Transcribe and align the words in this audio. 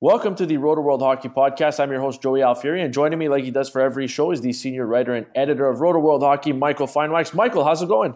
Welcome 0.00 0.36
to 0.36 0.46
the 0.46 0.58
Rotoworld 0.58 1.00
Hockey 1.00 1.28
Podcast. 1.28 1.80
I'm 1.80 1.90
your 1.90 2.00
host, 2.00 2.22
Joey 2.22 2.38
Alfieri, 2.38 2.84
and 2.84 2.94
joining 2.94 3.18
me, 3.18 3.28
like 3.28 3.42
he 3.42 3.50
does 3.50 3.68
for 3.68 3.80
every 3.80 4.06
show, 4.06 4.30
is 4.30 4.40
the 4.40 4.52
senior 4.52 4.86
writer 4.86 5.12
and 5.12 5.26
editor 5.34 5.66
of 5.66 5.78
Rotoworld 5.78 6.20
Hockey, 6.20 6.52
Michael 6.52 6.86
Finewax. 6.86 7.34
Michael, 7.34 7.64
how's 7.64 7.82
it 7.82 7.88
going? 7.88 8.14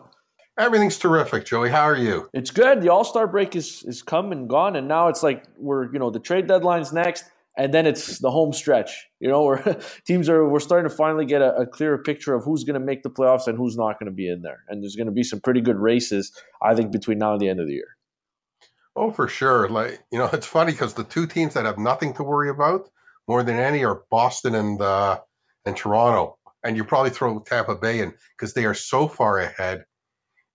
Everything's 0.56 0.96
terrific, 0.96 1.44
Joey. 1.44 1.70
How 1.70 1.82
are 1.82 1.96
you? 1.96 2.28
It's 2.32 2.52
good. 2.52 2.82
The 2.82 2.90
All 2.90 3.02
Star 3.02 3.26
break 3.26 3.56
is 3.56 3.82
is 3.82 4.00
come 4.00 4.30
and 4.30 4.48
gone, 4.48 4.76
and 4.76 4.86
now 4.86 5.08
it's 5.08 5.24
like 5.24 5.44
we're 5.58 5.92
you 5.92 5.98
know 5.98 6.10
the 6.10 6.20
trade 6.20 6.46
deadline's 6.46 6.92
next, 6.92 7.24
and 7.58 7.74
then 7.74 7.84
it's 7.88 8.20
the 8.20 8.30
home 8.30 8.52
stretch. 8.52 9.08
You 9.18 9.28
know, 9.28 9.42
where 9.46 9.80
teams 10.06 10.28
are 10.28 10.48
we're 10.48 10.60
starting 10.60 10.88
to 10.88 10.94
finally 10.94 11.26
get 11.26 11.42
a, 11.42 11.52
a 11.56 11.66
clearer 11.66 11.98
picture 11.98 12.32
of 12.32 12.44
who's 12.44 12.62
going 12.62 12.78
to 12.78 12.86
make 12.86 13.02
the 13.02 13.10
playoffs 13.10 13.48
and 13.48 13.58
who's 13.58 13.76
not 13.76 13.98
going 13.98 14.06
to 14.06 14.14
be 14.14 14.30
in 14.30 14.42
there, 14.42 14.62
and 14.68 14.84
there's 14.84 14.94
going 14.94 15.08
to 15.08 15.12
be 15.12 15.24
some 15.24 15.40
pretty 15.40 15.60
good 15.60 15.80
races, 15.80 16.30
I 16.62 16.76
think, 16.76 16.92
between 16.92 17.18
now 17.18 17.32
and 17.32 17.40
the 17.40 17.48
end 17.48 17.58
of 17.58 17.66
the 17.66 17.72
year. 17.72 17.96
Oh, 18.94 19.10
for 19.10 19.28
sure. 19.28 19.68
Like 19.68 20.00
you 20.10 20.18
know, 20.18 20.26
it's 20.32 20.46
funny 20.46 20.72
because 20.72 20.94
the 20.94 21.04
two 21.04 21.26
teams 21.26 21.54
that 21.54 21.64
have 21.64 21.78
nothing 21.78 22.14
to 22.14 22.22
worry 22.22 22.50
about 22.50 22.88
more 23.28 23.42
than 23.42 23.58
any 23.58 23.84
are 23.84 24.02
Boston 24.10 24.54
and 24.54 24.80
uh, 24.80 25.20
and 25.64 25.76
Toronto, 25.76 26.38
and 26.64 26.76
you 26.76 26.84
probably 26.84 27.10
throw 27.10 27.38
Tampa 27.40 27.76
Bay 27.76 28.00
in 28.00 28.14
because 28.36 28.54
they 28.54 28.64
are 28.64 28.74
so 28.74 29.08
far 29.08 29.38
ahead 29.38 29.84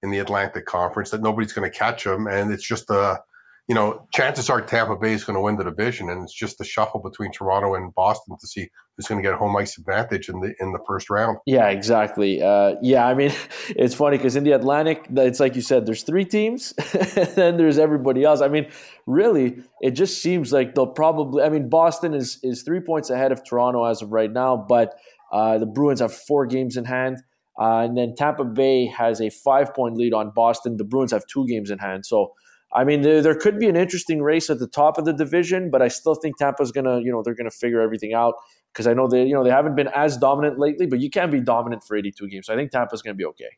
in 0.03 0.11
the 0.11 0.19
Atlantic 0.19 0.65
Conference 0.65 1.11
that 1.11 1.21
nobody's 1.21 1.53
going 1.53 1.69
to 1.69 1.77
catch 1.77 2.03
them, 2.03 2.27
and 2.27 2.51
it's 2.51 2.67
just 2.67 2.89
a 2.89 3.21
you 3.67 3.75
know, 3.75 4.07
chances 4.13 4.49
are 4.49 4.61
Tampa 4.61 4.95
Bay 4.95 5.11
is 5.11 5.25
going 5.25 5.35
to 5.35 5.41
win 5.41 5.57
the 5.57 5.65
division, 5.65 6.09
and 6.09 6.23
it's 6.23 6.33
just 6.33 6.61
a 6.61 6.63
shuffle 6.63 7.01
between 7.01 7.33
Toronto 7.33 7.75
and 7.75 7.93
Boston 7.93 8.37
to 8.39 8.47
see 8.47 8.69
who's 8.95 9.07
going 9.07 9.21
to 9.21 9.29
get 9.29 9.37
home 9.37 9.55
ice 9.57 9.77
advantage 9.77 10.29
in 10.29 10.39
the 10.39 10.53
in 10.61 10.71
the 10.71 10.79
first 10.87 11.09
round. 11.09 11.37
Yeah, 11.45 11.67
exactly. 11.67 12.41
Uh, 12.41 12.75
yeah, 12.81 13.05
I 13.05 13.13
mean, 13.13 13.33
it's 13.69 13.93
funny 13.93 14.17
because 14.17 14.37
in 14.37 14.45
the 14.45 14.53
Atlantic, 14.53 15.07
it's 15.11 15.41
like 15.41 15.55
you 15.55 15.61
said, 15.61 15.85
there's 15.85 16.03
three 16.03 16.23
teams, 16.23 16.73
and 16.93 17.27
then 17.35 17.57
there's 17.57 17.77
everybody 17.77 18.23
else. 18.23 18.39
I 18.39 18.47
mean, 18.47 18.69
really, 19.05 19.61
it 19.81 19.91
just 19.91 20.21
seems 20.21 20.53
like 20.53 20.73
they'll 20.73 20.87
probably. 20.87 21.43
I 21.43 21.49
mean, 21.49 21.67
Boston 21.67 22.13
is 22.13 22.39
is 22.43 22.63
three 22.63 22.79
points 22.79 23.09
ahead 23.09 23.33
of 23.33 23.43
Toronto 23.43 23.83
as 23.83 24.01
of 24.01 24.13
right 24.13 24.31
now, 24.31 24.55
but 24.55 24.95
uh, 25.33 25.57
the 25.57 25.65
Bruins 25.65 25.99
have 25.99 26.13
four 26.13 26.45
games 26.45 26.77
in 26.77 26.85
hand. 26.85 27.17
Uh, 27.59 27.79
and 27.79 27.97
then 27.97 28.13
Tampa 28.15 28.45
Bay 28.45 28.85
has 28.85 29.19
a 29.19 29.29
five 29.29 29.73
point 29.73 29.97
lead 29.97 30.13
on 30.13 30.31
Boston. 30.33 30.77
The 30.77 30.85
Bruins 30.85 31.11
have 31.11 31.25
two 31.25 31.45
games 31.47 31.69
in 31.69 31.79
hand. 31.79 32.05
So 32.05 32.33
I 32.77 32.83
mean, 32.83 33.01
there, 33.01 33.23
there 33.23 33.33
could 33.33 33.57
be 33.57 33.67
an 33.67 33.75
interesting 33.75 34.21
race 34.21 34.51
at 34.51 34.59
the 34.59 34.67
top 34.67 34.99
of 34.99 35.05
the 35.05 35.11
division, 35.11 35.71
but 35.71 35.81
I 35.81 35.87
still 35.87 36.13
think 36.13 36.37
Tampa's 36.37 36.71
gonna, 36.71 36.99
you 36.99 37.11
know, 37.11 37.23
they're 37.23 37.33
gonna 37.33 37.49
figure 37.49 37.81
everything 37.81 38.13
out 38.13 38.35
because 38.71 38.85
I 38.85 38.93
know 38.93 39.07
they, 39.07 39.25
you 39.25 39.33
know, 39.33 39.43
they 39.43 39.49
haven't 39.49 39.75
been 39.75 39.87
as 39.95 40.15
dominant 40.15 40.59
lately, 40.59 40.85
but 40.85 40.99
you 40.99 41.09
can't 41.09 41.31
be 41.31 41.41
dominant 41.41 41.83
for 41.83 41.97
82 41.97 42.27
games. 42.27 42.45
So 42.45 42.53
I 42.53 42.55
think 42.55 42.69
Tampa's 42.69 43.01
gonna 43.01 43.15
be 43.15 43.25
okay. 43.25 43.49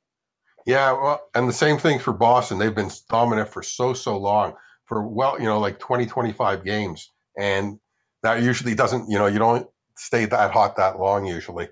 Yeah, 0.66 0.94
well, 0.94 1.22
and 1.36 1.50
the 1.50 1.54
same 1.54 1.78
thing 1.78 2.00
for 2.00 2.14
Boston. 2.14 2.60
They've 2.60 2.74
been 2.74 2.92
dominant 3.10 3.50
for 3.50 3.62
so 3.62 3.94
so 3.94 4.18
long, 4.18 4.54
for 4.86 5.06
well, 5.06 5.38
you 5.38 5.46
know, 5.46 5.60
like 5.60 5.80
20, 5.80 6.06
25 6.06 6.64
games, 6.64 7.12
and 7.38 7.78
that 8.24 8.42
usually 8.42 8.74
doesn't, 8.74 9.10
you 9.10 9.18
know, 9.18 9.26
you 9.26 9.40
don't 9.40 9.68
stay 9.98 10.26
that 10.26 10.52
hot 10.52 10.78
that 10.78 10.98
long 10.98 11.26
usually. 11.26 11.68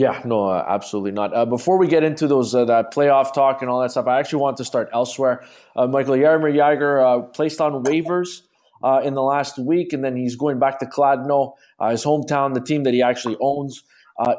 Yeah, 0.00 0.22
no, 0.24 0.48
uh, 0.48 0.64
absolutely 0.66 1.10
not. 1.10 1.36
Uh, 1.36 1.44
before 1.44 1.76
we 1.76 1.86
get 1.86 2.02
into 2.02 2.26
those 2.26 2.54
uh, 2.54 2.64
that 2.64 2.90
playoff 2.90 3.34
talk 3.34 3.60
and 3.60 3.70
all 3.70 3.82
that 3.82 3.90
stuff, 3.90 4.06
I 4.06 4.18
actually 4.18 4.40
want 4.40 4.56
to 4.56 4.64
start 4.64 4.88
elsewhere. 4.94 5.44
Uh, 5.76 5.88
Michael 5.88 6.14
Jaromir 6.14 6.54
Jagr 6.54 7.04
uh, 7.04 7.22
placed 7.26 7.60
on 7.60 7.84
waivers 7.84 8.40
uh, 8.82 9.02
in 9.04 9.12
the 9.12 9.20
last 9.20 9.58
week, 9.58 9.92
and 9.92 10.02
then 10.02 10.16
he's 10.16 10.36
going 10.36 10.58
back 10.58 10.78
to 10.78 10.86
Kladno, 10.86 11.52
his 11.90 12.02
hometown, 12.02 12.54
the 12.54 12.62
team 12.62 12.84
that 12.84 12.94
he 12.94 13.02
actually 13.02 13.36
owns 13.42 13.84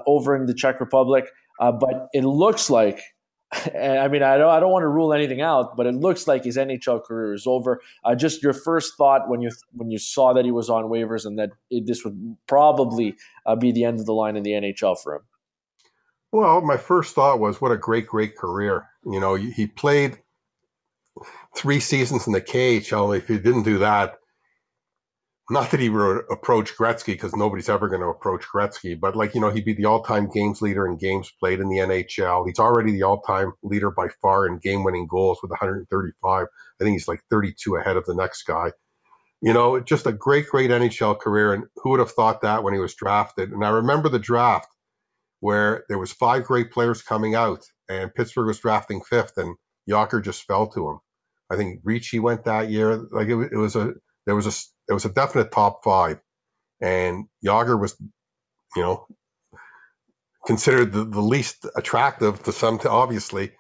over 0.08 0.36
in 0.36 0.48
the 0.48 0.56
Czech 0.56 0.80
Republic. 0.80 1.26
but 1.59 2.08
it 2.12 2.23
looks 2.23 2.72
like, 2.72 3.00
I 3.54 4.08
mean, 4.08 4.23
I 4.23 4.39
don't, 4.39 4.50
I 4.50 4.59
don't 4.59 4.72
want 4.72 4.82
to 4.82 4.88
rule 4.88 5.14
anything 5.14 5.42
out, 5.42 5.78
but 5.78 5.86
it 5.86 5.94
looks 5.94 6.28
like 6.28 6.44
his 6.44 6.58
NHL 6.58 7.04
career 7.04 7.36
is 7.36 7.45
over. 7.45 7.82
just 8.17 8.42
your 8.42 8.54
first 8.54 8.98
thought 8.98 9.30
when 9.30 9.42
you 9.44 9.52
when 9.73 9.92
you 9.92 10.00
saw 10.00 10.34
that 10.34 10.44
he 10.44 10.50
was 10.50 10.72
on 10.72 10.86
waivers 10.86 11.23
and 11.23 11.38
that 11.38 11.52
it, 11.70 11.86
this 11.86 12.04
would 12.04 12.36
probably 12.48 13.16
be 13.59 13.72
the 13.72 13.84
end 13.84 14.00
of 14.00 14.08
the 14.08 14.14
line 14.14 14.36
in 14.36 14.42
the 14.42 14.54
NHL 14.54 14.98
for 15.00 15.17
him. 15.17 15.22
Well, 16.32 16.62
my 16.62 16.78
first 16.78 17.14
thought 17.14 17.40
was, 17.40 17.60
what 17.60 17.72
a 17.72 17.78
great, 17.78 18.08
great 18.08 18.38
career. 18.38 18.88
You 19.05 19.20
know, 19.20 19.36
he 19.36 19.67
played 19.67 20.17
three 21.55 21.80
seasons 21.80 22.28
in 22.28 22.33
the 22.33 22.42
KHL. 22.42 23.17
If 23.17 23.28
he 23.28 23.38
didn't 23.38 23.64
do 23.64 23.80
that, 23.80 24.16
not 25.50 25.72
that 25.72 25.82
he 25.82 25.89
would 25.89 26.23
approach 26.32 26.78
Gretzky 26.78 27.08
because 27.08 27.36
nobody's 27.36 27.67
ever 27.67 27.89
going 27.89 28.02
to 28.02 28.08
approach 28.08 28.45
Gretzky, 28.48 28.98
but 28.98 29.17
like, 29.17 29.36
you 29.36 29.42
know, 29.42 29.50
he'd 29.50 29.66
be 29.66 29.73
the 29.73 29.86
all 29.86 30.02
time 30.02 30.30
games 30.30 30.61
leader 30.61 30.88
in 30.88 30.98
games 30.98 31.30
played 31.42 31.60
in 31.60 31.67
the 31.67 31.80
NHL. 31.80 32.48
He's 32.48 32.60
already 32.60 32.94
the 32.94 33.04
all 33.04 33.22
time 33.22 33.52
leader 33.61 33.92
by 33.92 34.08
far 34.22 34.48
in 34.48 34.60
game 34.60 34.86
winning 34.86 35.08
goals 35.08 35.39
with 35.42 35.52
135. 35.52 36.45
I 36.45 36.84
think 36.84 36.94
he's 36.94 37.08
like 37.10 37.22
32 37.30 37.76
ahead 37.76 37.98
of 37.98 38.05
the 38.05 38.16
next 38.16 38.44
guy. 38.44 38.72
You 39.42 39.52
know, 39.52 39.82
just 39.82 40.08
a 40.08 40.14
great, 40.14 40.48
great 40.48 40.70
NHL 40.70 41.20
career. 41.20 41.54
And 41.54 41.66
who 41.78 41.89
would 41.89 42.00
have 42.00 42.11
thought 42.11 42.44
that 42.44 42.64
when 42.64 42.73
he 42.73 42.80
was 42.80 42.95
drafted? 42.95 43.52
And 43.52 43.66
I 43.66 43.70
remember 43.70 44.08
the 44.08 44.20
draft 44.20 44.70
where 45.42 45.84
there 45.90 45.98
was 45.98 46.14
five 46.14 46.46
great 46.46 46.72
players 46.72 47.02
coming 47.02 47.36
out, 47.36 47.66
and 47.90 48.14
Pittsburgh 48.14 48.48
was 48.48 48.60
drafting 48.60 49.02
fifth, 49.02 49.38
and 49.38 49.58
Jagr 49.90 50.24
just 50.24 50.44
fell 50.44 50.68
to 50.68 50.90
him. 50.90 51.00
I 51.52 51.58
think 51.58 51.82
Ricci 51.84 52.20
went 52.20 52.46
that 52.46 52.70
year. 52.70 52.96
Like 53.12 53.28
it, 53.28 53.52
it 53.52 53.58
was 53.58 53.76
a 53.76 53.94
there 54.26 54.36
was 54.36 54.48
a 54.48 54.54
there 54.88 54.96
was 54.96 55.06
a 55.06 55.10
definite 55.12 55.52
top 55.52 55.84
five, 55.84 56.20
and 56.80 57.26
Jagr 57.46 57.80
was, 57.80 58.00
you 58.76 58.82
know, 58.82 59.08
considered 60.46 60.94
the, 60.94 61.04
the 61.04 61.22
least 61.22 61.66
attractive 61.76 62.42
to 62.44 62.52
some, 62.54 62.80
obviously. 62.86 63.52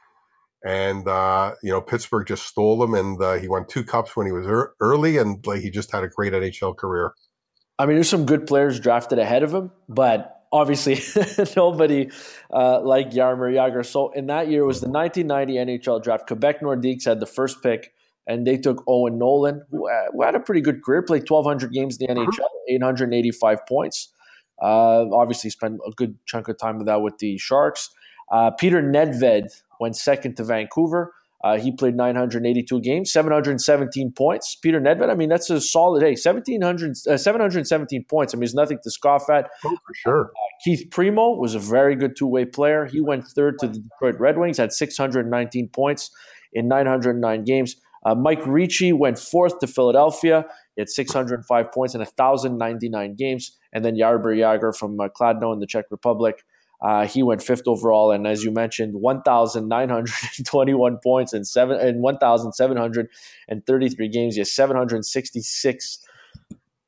And 0.63 1.07
uh, 1.07 1.55
you 1.63 1.71
know, 1.71 1.81
Pittsburgh 1.81 2.27
just 2.27 2.45
stole 2.45 2.83
him, 2.83 2.93
and 2.93 3.21
uh, 3.21 3.33
he 3.33 3.47
won 3.47 3.65
two 3.67 3.83
cups 3.83 4.15
when 4.15 4.27
he 4.27 4.31
was 4.31 4.45
er- 4.45 4.75
early, 4.79 5.17
and 5.17 5.45
like 5.47 5.61
he 5.61 5.71
just 5.71 5.91
had 5.91 6.03
a 6.03 6.07
great 6.07 6.33
NHL 6.33 6.77
career. 6.77 7.13
I 7.79 7.87
mean, 7.87 7.95
there's 7.95 8.09
some 8.09 8.27
good 8.27 8.45
players 8.45 8.79
drafted 8.79 9.17
ahead 9.17 9.41
of 9.41 9.51
him, 9.51 9.71
but 9.89 10.40
obviously 10.51 10.99
nobody 11.55 12.09
uh, 12.53 12.81
like 12.81 13.11
Jaromir 13.11 13.53
Jagr. 13.53 13.85
So 13.85 14.11
in 14.11 14.27
that 14.27 14.49
year 14.49 14.65
was 14.65 14.81
the 14.81 14.89
1990 14.89 15.79
NHL 15.79 16.03
draft. 16.03 16.27
Quebec 16.27 16.61
Nordiques 16.61 17.05
had 17.05 17.19
the 17.19 17.25
first 17.25 17.63
pick, 17.63 17.93
and 18.27 18.45
they 18.45 18.57
took 18.57 18.83
Owen 18.87 19.17
Nolan, 19.17 19.63
who, 19.71 19.89
uh, 19.89 20.11
who 20.11 20.23
had 20.23 20.35
a 20.35 20.39
pretty 20.39 20.61
good 20.61 20.83
career, 20.83 21.01
played 21.01 21.29
1,200 21.29 21.71
games 21.71 21.97
in 21.97 22.07
the 22.07 22.21
NHL, 22.21 22.47
885 22.69 23.65
points. 23.65 24.09
Uh, 24.61 25.05
obviously, 25.11 25.49
spent 25.49 25.79
a 25.87 25.91
good 25.91 26.17
chunk 26.25 26.47
of 26.47 26.57
time 26.57 26.77
with 26.77 26.87
that 26.87 27.01
with 27.01 27.17
the 27.17 27.37
Sharks. 27.37 27.89
Uh, 28.31 28.51
Petr 28.51 28.81
Nedved 28.83 29.63
went 29.79 29.95
second 29.95 30.37
to 30.37 30.43
Vancouver. 30.43 31.13
Uh, 31.43 31.57
he 31.57 31.71
played 31.71 31.95
982 31.95 32.81
games, 32.81 33.11
717 33.11 34.11
points. 34.11 34.55
Peter 34.55 34.79
Nedved, 34.79 35.09
I 35.09 35.15
mean, 35.15 35.29
that's 35.29 35.49
a 35.49 35.59
solid, 35.59 36.03
hey, 36.03 36.11
1700, 36.11 36.91
uh, 37.09 37.17
717 37.17 38.05
points. 38.05 38.33
I 38.33 38.37
mean, 38.37 38.43
it's 38.43 38.53
nothing 38.53 38.77
to 38.83 38.91
scoff 38.91 39.29
at. 39.29 39.49
Oh, 39.65 39.69
for 39.69 39.93
sure. 39.93 40.25
Uh, 40.25 40.47
Keith 40.63 40.87
Primeau 40.91 41.35
was 41.35 41.55
a 41.55 41.59
very 41.59 41.95
good 41.95 42.15
two 42.15 42.27
way 42.27 42.45
player. 42.45 42.85
He 42.85 43.01
went 43.01 43.25
third 43.27 43.57
to 43.59 43.67
the 43.67 43.79
Detroit 43.79 44.19
Red 44.19 44.37
Wings, 44.37 44.57
had 44.57 44.71
619 44.71 45.69
points 45.69 46.11
in 46.53 46.67
909 46.67 47.43
games. 47.43 47.75
Uh, 48.05 48.15
Mike 48.15 48.45
Ricci 48.45 48.93
went 48.93 49.19
fourth 49.19 49.59
to 49.59 49.67
Philadelphia. 49.67 50.45
He 50.75 50.81
had 50.81 50.89
605 50.89 51.71
points 51.71 51.95
in 51.95 51.99
1,099 51.99 53.15
games. 53.15 53.57
And 53.73 53.85
then 53.85 53.95
Jaromir 53.95 54.37
Jagr 54.37 54.75
from 54.75 54.99
uh, 54.99 55.07
Kladno 55.09 55.53
in 55.53 55.59
the 55.59 55.67
Czech 55.67 55.85
Republic 55.91 56.43
uh, 56.81 57.05
he 57.05 57.21
went 57.21 57.43
fifth 57.43 57.67
overall, 57.67 58.11
and 58.11 58.25
as 58.25 58.43
you 58.43 58.51
mentioned, 58.51 58.95
1,921 58.95 60.97
points 61.03 61.33
in 61.33 61.45
seven 61.45 61.79
in 61.79 62.01
1,733 62.01 64.09
games. 64.09 64.33
He 64.35 64.41
has 64.41 64.51
766 64.51 65.99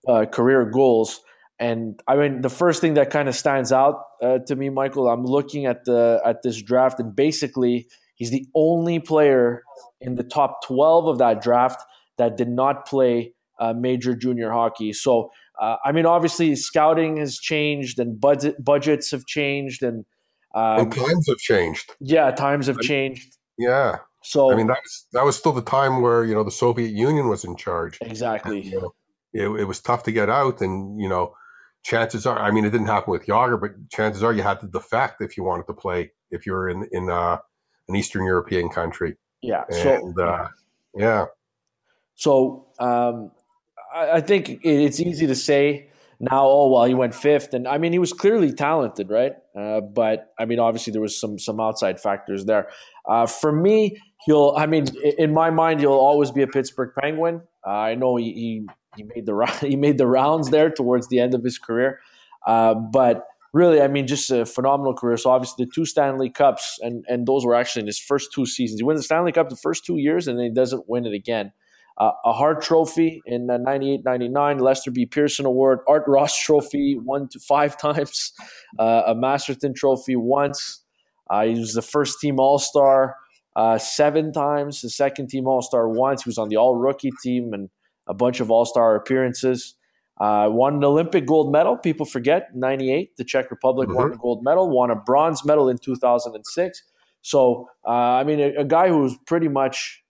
uh, 0.08 0.26
career 0.26 0.66
goals. 0.66 1.22
And 1.60 2.02
I 2.08 2.16
mean, 2.16 2.42
the 2.42 2.50
first 2.50 2.82
thing 2.82 2.96
that 2.96 3.12
kind 3.12 3.30
of 3.30 3.36
stands 3.36 3.72
out 3.72 4.02
uh, 4.22 4.40
to 4.48 4.56
me, 4.56 4.70
Michael, 4.70 5.08
I'm 5.08 5.26
looking 5.26 5.68
at 5.68 5.86
the 5.86 6.20
at 6.26 6.42
this 6.42 6.60
draft, 6.62 7.00
and 7.00 7.16
basically, 7.16 7.88
he's 8.16 8.32
the 8.32 8.48
only 8.56 9.00
player 9.00 9.64
in 10.02 10.16
the 10.16 10.24
top 10.24 10.66
12 10.66 11.06
of 11.08 11.20
that 11.20 11.40
draft 11.42 11.84
that 12.18 12.36
did 12.36 12.50
not 12.50 12.88
play 12.88 13.34
uh, 13.60 13.74
major 13.74 14.16
junior 14.16 14.50
hockey. 14.52 14.92
So 14.92 15.30
uh, 15.60 15.78
I 15.84 15.92
mean, 15.92 16.06
obviously, 16.06 16.56
scouting 16.56 17.18
has 17.18 17.38
changed 17.38 18.00
and 18.00 18.20
budget 18.20 18.64
budgets 18.64 19.12
have 19.12 19.26
changed, 19.26 19.84
and, 19.84 20.06
um, 20.56 20.80
and 20.80 20.92
times 20.92 21.28
have 21.28 21.38
changed. 21.38 21.92
Yeah, 22.00 22.32
times 22.32 22.68
have 22.68 22.80
changed. 22.80 23.38
Yeah. 23.58 23.98
So 24.24 24.52
I 24.52 24.56
mean, 24.56 24.68
that 24.68 24.80
was 24.82 25.06
that 25.14 25.26
was 25.26 25.36
still 25.36 25.52
the 25.52 25.62
time 25.62 26.02
where 26.02 26.24
you 26.24 26.34
know 26.34 26.44
the 26.44 26.52
Soviet 26.52 26.92
Union 26.92 27.28
was 27.30 27.44
in 27.44 27.56
charge. 27.56 27.98
Exactly. 28.02 28.62
And, 28.62 28.66
you 28.66 28.82
know, 28.82 28.94
it, 29.34 29.62
it 29.62 29.66
was 29.66 29.80
tough 29.82 30.04
to 30.04 30.12
get 30.12 30.30
out, 30.30 30.62
and 30.62 31.00
you 31.00 31.10
know, 31.10 31.36
chances 31.84 32.26
are, 32.26 32.40
I 32.40 32.52
mean, 32.52 32.66
it 32.66 32.72
didn't 32.72 32.88
happen 32.88 33.12
with 33.12 33.26
Jagr, 33.26 33.60
but 33.60 33.72
chances 33.90 34.24
are 34.24 34.34
you 34.34 34.42
had 34.42 34.62
to 34.62 34.68
defect 34.68 35.22
if 35.22 35.38
you 35.38 35.44
wanted 35.44 35.68
to 35.68 35.74
play 35.74 36.12
if 36.32 36.46
you 36.46 36.54
were 36.54 36.70
in 36.70 36.88
in 36.92 37.10
uh, 37.10 37.38
an 37.88 37.96
Eastern 37.96 38.26
European 38.26 38.70
country. 38.70 39.18
Yeah. 39.42 39.66
And, 39.70 40.16
so 40.16 40.24
uh, 40.24 40.48
yeah. 40.96 41.26
So 42.16 42.68
um, 42.80 43.32
I 43.94 44.22
think 44.22 44.60
it's 44.64 45.00
easy 45.00 45.28
to 45.28 45.36
say 45.36 45.88
now. 46.20 46.46
Oh 46.46 46.72
well, 46.72 46.86
he 46.86 46.94
went 46.94 47.14
fifth, 47.14 47.54
and 47.54 47.68
I 47.68 47.78
mean 47.78 47.92
he 47.92 48.00
was 48.00 48.12
clearly 48.12 48.52
talented, 48.52 49.10
right? 49.10 49.34
Uh, 49.56 49.82
but 49.82 50.34
I 50.40 50.46
mean, 50.46 50.60
obviously 50.60 50.92
there 50.92 51.02
was 51.02 51.20
some 51.20 51.38
some 51.38 51.60
outside 51.60 52.00
factors 52.00 52.46
there. 52.46 52.70
Uh, 53.08 53.26
for 53.28 53.52
me, 53.52 54.02
he'll. 54.26 54.54
I 54.58 54.66
mean, 54.66 54.86
in 55.18 55.34
my 55.34 55.50
mind, 55.52 55.80
he'll 55.80 55.92
always 55.92 56.32
be 56.32 56.42
a 56.42 56.48
Pittsburgh 56.48 56.92
Penguin. 57.00 57.42
Uh, 57.66 57.70
I 57.70 57.96
know 57.96 58.16
he, 58.16 58.66
he, 58.96 59.04
made 59.04 59.26
the 59.26 59.58
he 59.62 59.76
made 59.76 59.98
the 59.98 60.08
rounds 60.08 60.50
there 60.50 60.70
towards 60.70 61.08
the 61.10 61.20
end 61.20 61.34
of 61.34 61.44
his 61.44 61.58
career. 61.58 62.00
Uh, 62.46 62.74
but 62.74 63.28
really, 63.54 63.82
I 63.82 63.88
mean, 63.88 64.08
just 64.08 64.32
a 64.32 64.46
phenomenal 64.46 64.94
career. 64.96 65.18
So 65.18 65.30
obviously, 65.30 65.66
the 65.66 65.72
two 65.72 65.86
Stanley 65.86 66.30
Cups, 66.30 66.80
and 66.82 67.06
and 67.08 67.28
those 67.28 67.46
were 67.46 67.56
actually 67.56 67.82
in 67.82 67.88
his 67.88 68.00
first 68.00 68.34
two 68.34 68.46
seasons. 68.46 68.80
He 68.80 68.84
wins 68.84 69.00
the 69.00 69.04
Stanley 69.04 69.32
Cup 69.32 69.50
the 69.50 69.56
first 69.56 69.86
two 69.86 69.98
years, 69.98 70.28
and 70.28 70.38
then 70.38 70.46
he 70.46 70.52
doesn't 70.52 70.90
win 70.90 71.06
it 71.06 71.14
again. 71.14 71.52
Uh, 71.98 72.12
a 72.26 72.34
Hart 72.34 72.62
Trophy 72.62 73.22
in 73.26 73.50
uh, 73.50 73.58
98 73.58 74.04
99, 74.04 74.58
Lester 74.60 74.92
B. 74.92 75.06
Pearson 75.06 75.46
Award, 75.46 75.80
Art 75.88 76.04
Ross 76.08 76.40
Trophy 76.40 76.98
one 76.98 77.28
to 77.30 77.40
five 77.40 77.78
times, 77.82 78.34
uh, 78.80 79.04
a 79.08 79.16
Masterton 79.16 79.74
Trophy 79.76 80.16
once. 80.16 80.82
Uh, 81.30 81.46
he 81.46 81.60
was 81.60 81.74
the 81.74 81.82
first 81.82 82.20
team 82.20 82.40
All 82.40 82.60
Star 82.60 83.16
uh, 83.56 83.78
seven 83.78 84.32
times, 84.32 84.82
the 84.82 84.90
second 84.90 85.30
team 85.30 85.48
All 85.48 85.62
Star 85.62 85.88
once. 85.88 86.24
He 86.24 86.30
was 86.30 86.38
on 86.38 86.50
the 86.50 86.58
All 86.58 86.76
Rookie 86.76 87.12
team 87.22 87.54
and 87.54 87.70
a 88.08 88.14
bunch 88.14 88.40
of 88.40 88.52
All 88.52 88.66
Star 88.66 88.96
appearances. 88.96 89.76
Uh, 90.20 90.48
won 90.50 90.76
an 90.76 90.84
Olympic 90.84 91.26
gold 91.26 91.52
medal. 91.52 91.76
People 91.76 92.06
forget, 92.06 92.56
98, 92.56 93.18
the 93.18 93.24
Czech 93.24 93.50
Republic 93.50 93.90
mm-hmm. 93.90 93.98
won 93.98 94.14
a 94.14 94.18
gold 94.18 94.44
medal, 94.44 94.70
won 94.70 94.92
a 94.92 94.96
bronze 94.96 95.44
medal 95.44 95.70
in 95.70 95.78
2006. 95.78 96.84
So, 97.22 97.68
uh, 97.88 97.90
I 97.90 98.24
mean, 98.24 98.40
a, 98.40 98.62
a, 98.62 98.66
guy 98.66 98.90
who's 98.90 99.18
pretty 99.26 99.48
much 99.48 100.03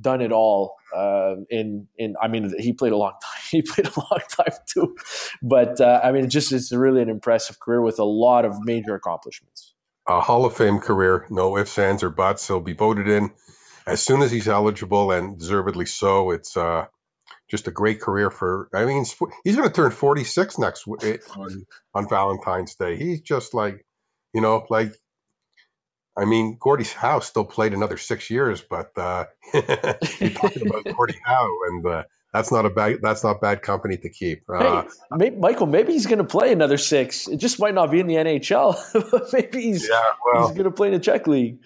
done 0.00 0.20
it 0.20 0.32
all. 0.32 0.76
Uh, 0.94 1.36
in 1.50 1.88
in, 1.98 2.14
I 2.20 2.28
mean, 2.28 2.52
he 2.58 2.72
played 2.72 2.92
a 2.92 2.96
long 2.96 3.12
time. 3.22 3.42
He 3.50 3.62
played 3.62 3.86
a 3.86 4.00
long 4.00 4.20
time 4.30 4.52
too, 4.66 4.96
but 5.42 5.80
uh, 5.80 6.00
I 6.02 6.12
mean, 6.12 6.28
just 6.28 6.52
it's 6.52 6.72
really 6.72 7.02
an 7.02 7.08
impressive 7.08 7.60
career 7.60 7.82
with 7.82 7.98
a 7.98 8.04
lot 8.04 8.44
of 8.44 8.56
major 8.62 8.94
accomplishments. 8.94 9.74
A 10.08 10.20
Hall 10.20 10.44
of 10.44 10.56
Fame 10.56 10.80
career, 10.80 11.26
no 11.30 11.56
ifs, 11.56 11.78
ands, 11.78 12.02
or 12.02 12.10
buts. 12.10 12.46
He'll 12.46 12.60
be 12.60 12.74
voted 12.74 13.08
in 13.08 13.30
as 13.86 14.02
soon 14.02 14.22
as 14.22 14.30
he's 14.30 14.48
eligible, 14.48 15.12
and 15.12 15.38
deservedly 15.38 15.86
so. 15.86 16.30
It's 16.30 16.56
uh, 16.56 16.86
just 17.50 17.68
a 17.68 17.70
great 17.70 18.00
career 18.00 18.30
for. 18.30 18.68
I 18.74 18.84
mean, 18.84 19.04
he's 19.44 19.56
going 19.56 19.68
to 19.68 19.74
turn 19.74 19.90
46 19.90 20.58
next 20.58 20.86
eh, 21.02 21.18
on, 21.36 21.64
on 21.94 22.08
Valentine's 22.08 22.74
Day. 22.74 22.96
He's 22.96 23.20
just 23.20 23.54
like, 23.54 23.84
you 24.32 24.40
know, 24.40 24.66
like. 24.68 24.92
I 26.16 26.24
mean, 26.24 26.56
Gordie 26.60 26.84
Howe 26.84 27.20
still 27.20 27.44
played 27.44 27.74
another 27.74 27.96
six 27.96 28.30
years, 28.30 28.62
but 28.62 28.96
uh, 28.96 29.24
you're 29.54 30.30
talking 30.30 30.68
about 30.68 30.84
Gordie 30.96 31.18
Howe, 31.24 31.58
and 31.68 31.86
uh, 31.86 32.02
that's 32.32 32.52
not 32.52 32.66
a 32.66 32.70
bad 32.70 32.98
that's 33.02 33.24
not 33.24 33.40
bad 33.40 33.62
company 33.62 33.96
to 33.96 34.08
keep. 34.08 34.42
Uh, 34.48 34.82
hey, 34.82 34.88
maybe, 35.12 35.36
Michael, 35.36 35.66
maybe 35.66 35.92
he's 35.92 36.06
going 36.06 36.18
to 36.18 36.24
play 36.24 36.52
another 36.52 36.78
six. 36.78 37.26
It 37.26 37.38
just 37.38 37.58
might 37.58 37.74
not 37.74 37.90
be 37.90 38.00
in 38.00 38.06
the 38.06 38.14
NHL. 38.14 39.32
maybe 39.32 39.62
he's 39.62 39.88
yeah, 39.88 40.02
well, 40.24 40.46
he's 40.46 40.56
going 40.56 40.64
to 40.64 40.70
play 40.70 40.88
in 40.88 40.94
the 40.94 41.00
Czech 41.00 41.26
league. 41.26 41.58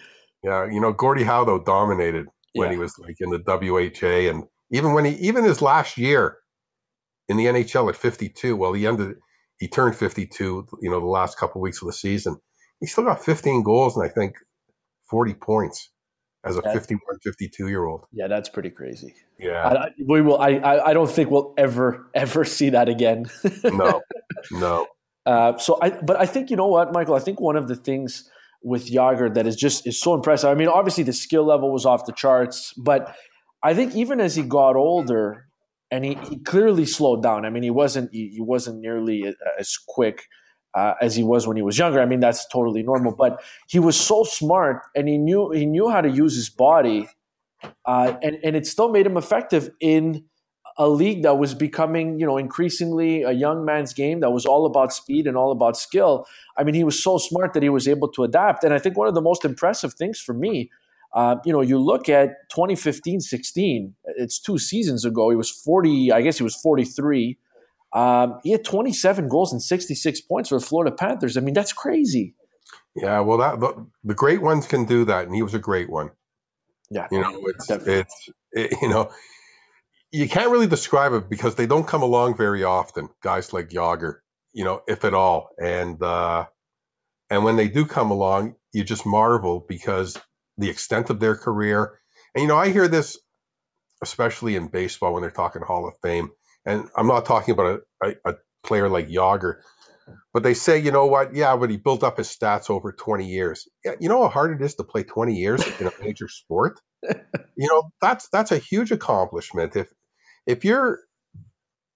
Yeah, 0.43 0.65
you 0.65 0.79
know, 0.79 0.93
Gordie 0.93 1.23
Howe 1.23 1.45
though 1.45 1.63
dominated 1.63 2.27
when 2.53 2.69
yeah. 2.69 2.73
he 2.73 2.79
was 2.79 2.97
like 2.97 3.17
in 3.19 3.29
the 3.29 3.39
WHA 3.45 4.29
and 4.31 4.45
even 4.71 4.93
when 4.93 5.05
he, 5.05 5.13
even 5.15 5.43
his 5.43 5.61
last 5.61 5.97
year 5.97 6.37
in 7.27 7.37
the 7.37 7.45
NHL 7.45 7.89
at 7.89 7.95
52, 7.95 8.55
well, 8.55 8.73
he 8.73 8.87
ended, 8.87 9.17
he 9.57 9.67
turned 9.67 9.95
52, 9.95 10.67
you 10.81 10.89
know, 10.89 10.99
the 10.99 11.05
last 11.05 11.37
couple 11.37 11.61
of 11.61 11.63
weeks 11.63 11.81
of 11.81 11.87
the 11.87 11.93
season. 11.93 12.37
He 12.79 12.87
still 12.87 13.03
got 13.03 13.23
15 13.23 13.63
goals 13.63 13.95
and 13.97 14.05
I 14.05 14.09
think 14.09 14.35
40 15.09 15.33
points 15.35 15.89
as 16.43 16.55
a 16.55 16.61
51, 16.61 16.99
52 17.23 17.67
year 17.67 17.85
old. 17.85 18.05
Yeah, 18.11 18.27
that's 18.27 18.49
pretty 18.49 18.69
crazy. 18.69 19.13
Yeah. 19.37 19.67
I, 19.67 19.89
we 20.05 20.21
will, 20.21 20.39
I, 20.39 20.59
I 20.85 20.93
don't 20.93 21.09
think 21.09 21.29
we'll 21.29 21.53
ever, 21.57 22.09
ever 22.13 22.45
see 22.45 22.69
that 22.69 22.87
again. 22.87 23.25
no, 23.63 24.01
no. 24.51 24.87
Uh, 25.25 25.57
so 25.57 25.77
I, 25.81 25.89
but 25.89 26.17
I 26.17 26.25
think, 26.25 26.49
you 26.49 26.55
know 26.55 26.67
what, 26.67 26.93
Michael, 26.93 27.15
I 27.15 27.19
think 27.19 27.41
one 27.41 27.55
of 27.55 27.67
the 27.67 27.75
things 27.75 28.29
with 28.63 28.89
Jagr 28.89 29.33
that 29.33 29.45
is 29.47 29.55
just, 29.55 29.85
is 29.85 29.99
so 29.99 30.13
impressive. 30.13 30.49
I 30.49 30.53
mean, 30.53 30.69
obviously 30.69 31.03
the 31.03 31.13
skill 31.13 31.45
level 31.45 31.71
was 31.71 31.85
off 31.85 32.05
the 32.05 32.13
charts, 32.13 32.73
but 32.77 33.15
I 33.61 33.73
think 33.73 33.95
even 33.95 34.21
as 34.21 34.35
he 34.35 34.43
got 34.43 34.75
older, 34.75 35.49
and 35.91 36.05
he, 36.05 36.15
he 36.29 36.37
clearly 36.37 36.85
slowed 36.85 37.23
down. 37.23 37.45
I 37.45 37.49
mean, 37.49 37.63
he 37.63 37.71
wasn't 37.71 38.11
he, 38.11 38.29
he 38.29 38.41
wasn't 38.41 38.79
nearly 38.79 39.33
as 39.59 39.77
quick 39.87 40.27
uh, 40.73 40.93
as 41.01 41.15
he 41.15 41.23
was 41.23 41.47
when 41.47 41.57
he 41.57 41.63
was 41.63 41.77
younger. 41.77 41.99
I 41.99 42.05
mean, 42.05 42.19
that's 42.19 42.47
totally 42.47 42.83
normal. 42.83 43.13
But 43.13 43.41
he 43.67 43.79
was 43.79 43.99
so 43.99 44.23
smart, 44.23 44.83
and 44.95 45.07
he 45.07 45.17
knew 45.17 45.51
he 45.51 45.65
knew 45.65 45.89
how 45.89 46.01
to 46.01 46.09
use 46.09 46.35
his 46.35 46.49
body, 46.49 47.07
uh, 47.85 48.13
and 48.21 48.37
and 48.43 48.55
it 48.55 48.65
still 48.65 48.89
made 48.89 49.05
him 49.05 49.17
effective 49.17 49.69
in 49.79 50.25
a 50.77 50.87
league 50.87 51.23
that 51.23 51.37
was 51.37 51.53
becoming, 51.53 52.19
you 52.19 52.25
know, 52.25 52.37
increasingly 52.37 53.23
a 53.23 53.33
young 53.33 53.65
man's 53.65 53.93
game 53.93 54.21
that 54.21 54.31
was 54.31 54.45
all 54.45 54.65
about 54.65 54.93
speed 54.93 55.27
and 55.27 55.35
all 55.35 55.51
about 55.51 55.75
skill. 55.75 56.25
I 56.55 56.63
mean, 56.63 56.73
he 56.73 56.85
was 56.85 57.03
so 57.03 57.17
smart 57.17 57.51
that 57.53 57.63
he 57.63 57.67
was 57.67 57.85
able 57.85 58.07
to 58.13 58.23
adapt. 58.23 58.63
And 58.63 58.73
I 58.73 58.79
think 58.79 58.97
one 58.97 59.09
of 59.09 59.13
the 59.13 59.21
most 59.21 59.43
impressive 59.43 59.93
things 59.95 60.21
for 60.21 60.33
me 60.33 60.69
uh, 61.13 61.37
you 61.43 61.51
know, 61.51 61.61
you 61.61 61.79
look 61.79 62.07
at 62.07 62.49
2015 62.49 63.19
16, 63.19 63.95
it's 64.17 64.39
two 64.39 64.57
seasons 64.57 65.05
ago. 65.05 65.29
He 65.29 65.35
was 65.35 65.49
40, 65.49 66.11
I 66.11 66.21
guess 66.21 66.37
he 66.37 66.43
was 66.43 66.55
43. 66.55 67.37
Um, 67.93 68.39
he 68.43 68.51
had 68.51 68.63
27 68.63 69.27
goals 69.27 69.51
and 69.51 69.61
66 69.61 70.21
points 70.21 70.49
for 70.49 70.59
the 70.59 70.65
Florida 70.65 70.95
Panthers. 70.95 71.37
I 71.37 71.41
mean, 71.41 71.53
that's 71.53 71.73
crazy. 71.73 72.35
Yeah, 72.95 73.21
well, 73.21 73.37
that 73.39 73.59
the, 73.59 73.87
the 74.03 74.13
great 74.13 74.41
ones 74.41 74.67
can 74.67 74.85
do 74.85 75.05
that, 75.05 75.25
and 75.25 75.33
he 75.33 75.41
was 75.41 75.53
a 75.53 75.59
great 75.59 75.89
one. 75.89 76.11
Yeah, 76.91 77.07
you 77.11 77.21
know, 77.21 77.41
it's 77.45 77.67
definitely. 77.67 77.93
it's 77.93 78.29
it, 78.51 78.81
you 78.81 78.89
know, 78.89 79.11
you 80.11 80.27
can't 80.27 80.51
really 80.51 80.67
describe 80.67 81.13
it 81.13 81.29
because 81.29 81.55
they 81.55 81.67
don't 81.67 81.87
come 81.87 82.01
along 82.01 82.35
very 82.35 82.63
often. 82.63 83.09
Guys 83.21 83.53
like 83.53 83.69
Jagr, 83.69 84.17
you 84.53 84.63
know, 84.63 84.81
if 84.87 85.05
at 85.05 85.13
all, 85.13 85.49
and 85.59 86.01
uh, 86.01 86.45
and 87.29 87.43
when 87.43 87.55
they 87.55 87.67
do 87.67 87.85
come 87.85 88.11
along, 88.11 88.55
you 88.73 88.83
just 88.83 89.05
marvel 89.05 89.65
because 89.67 90.17
the 90.57 90.69
extent 90.69 91.09
of 91.09 91.19
their 91.19 91.35
career. 91.35 91.99
And, 92.35 92.41
you 92.43 92.47
know, 92.47 92.57
I 92.57 92.69
hear 92.69 92.87
this, 92.87 93.17
especially 94.01 94.55
in 94.55 94.67
baseball 94.67 95.13
when 95.13 95.21
they're 95.21 95.31
talking 95.31 95.61
Hall 95.61 95.87
of 95.87 95.95
Fame. 96.01 96.31
And 96.69 96.87
I'm 96.95 97.07
not 97.07 97.25
talking 97.25 97.53
about 97.53 97.81
a, 98.03 98.07
a, 98.07 98.31
a 98.31 98.35
player 98.63 98.89
like 98.89 99.09
Jagr, 99.09 99.55
but 100.33 100.43
they 100.43 100.53
say, 100.53 100.77
you 100.79 100.91
know 100.91 101.07
what? 101.07 101.33
Yeah, 101.33 101.55
but 101.57 101.71
he 101.71 101.77
built 101.77 102.03
up 102.03 102.17
his 102.17 102.27
stats 102.27 102.69
over 102.69 102.91
20 102.91 103.25
years. 103.25 103.67
Yeah, 103.83 103.93
you 103.99 104.07
know 104.07 104.21
how 104.21 104.29
hard 104.29 104.61
it 104.61 104.63
is 104.63 104.75
to 104.75 104.83
play 104.83 105.01
20 105.01 105.33
years 105.33 105.65
in 105.79 105.87
a 105.87 105.91
major 105.99 106.27
sport? 106.27 106.79
you 107.03 107.67
know, 107.67 107.91
that's 108.01 108.29
that's 108.29 108.51
a 108.51 108.59
huge 108.59 108.91
accomplishment. 108.91 109.75
If 109.75 109.91
if 110.45 110.63
you're 110.63 110.99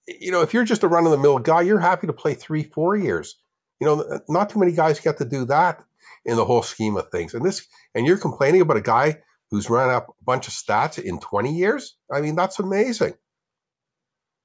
you 0.07 0.31
know, 0.31 0.41
if 0.41 0.55
you're 0.55 0.63
just 0.63 0.83
a 0.83 0.87
run 0.87 1.05
of 1.05 1.11
the 1.11 1.17
mill 1.19 1.37
guy, 1.37 1.61
you're 1.61 1.79
happy 1.79 2.07
to 2.07 2.13
play 2.13 2.33
three, 2.33 2.63
four 2.63 2.95
years. 2.95 3.35
You 3.79 3.87
know, 3.87 4.19
not 4.27 4.49
too 4.49 4.59
many 4.59 4.71
guys 4.71 4.99
get 4.99 5.19
to 5.19 5.25
do 5.25 5.45
that 5.45 5.83
in 6.25 6.35
the 6.35 6.45
whole 6.45 6.63
scheme 6.63 6.97
of 6.97 7.09
things. 7.09 7.35
And 7.35 7.45
this, 7.45 7.67
and 7.93 8.07
you're 8.07 8.17
complaining 8.17 8.61
about 8.61 8.77
a 8.77 8.81
guy 8.81 9.19
who's 9.51 9.69
run 9.69 9.89
up 9.89 10.09
a 10.09 10.23
bunch 10.23 10.47
of 10.47 10.53
stats 10.53 10.99
in 10.99 11.19
20 11.19 11.53
years. 11.53 11.95
I 12.11 12.21
mean, 12.21 12.35
that's 12.35 12.59
amazing. 12.59 13.13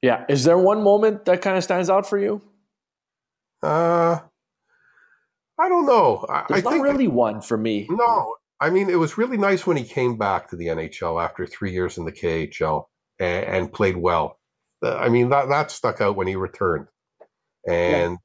Yeah. 0.03 0.25
Is 0.29 0.45
there 0.45 0.59
one 0.59 0.83
moment 0.83 1.25
that 1.25 1.43
kind 1.43 1.57
of 1.57 1.65
stands 1.65 1.91
out 1.91 2.09
for 2.09 2.19
you? 2.19 2.43
Uh, 3.63 4.21
I 5.59 5.69
don't 5.69 5.87
know. 5.87 6.25
There's 6.49 6.65
I 6.65 6.77
not 6.77 6.83
really 6.83 7.09
one 7.09 7.41
for 7.41 7.57
me. 7.57 7.87
No, 7.91 8.35
I 8.61 8.71
mean, 8.71 8.89
it 8.89 8.99
was 8.99 9.19
really 9.19 9.37
nice 9.37 9.67
when 9.67 9.77
he 9.77 9.85
came 9.85 10.17
back 10.17 10.51
to 10.51 10.57
the 10.57 10.67
NHL 10.67 11.23
after 11.23 11.47
three 11.47 11.73
years 11.73 11.99
in 11.99 12.05
the 12.05 12.13
KHL 12.13 12.85
and, 13.19 13.45
and 13.45 13.73
played 13.73 13.97
well. 13.97 14.39
I 14.83 15.09
mean, 15.09 15.31
that 15.31 15.49
that 15.49 15.73
stuck 15.73 16.01
out 16.01 16.15
when 16.15 16.29
he 16.29 16.37
returned, 16.37 16.87
and 17.67 18.19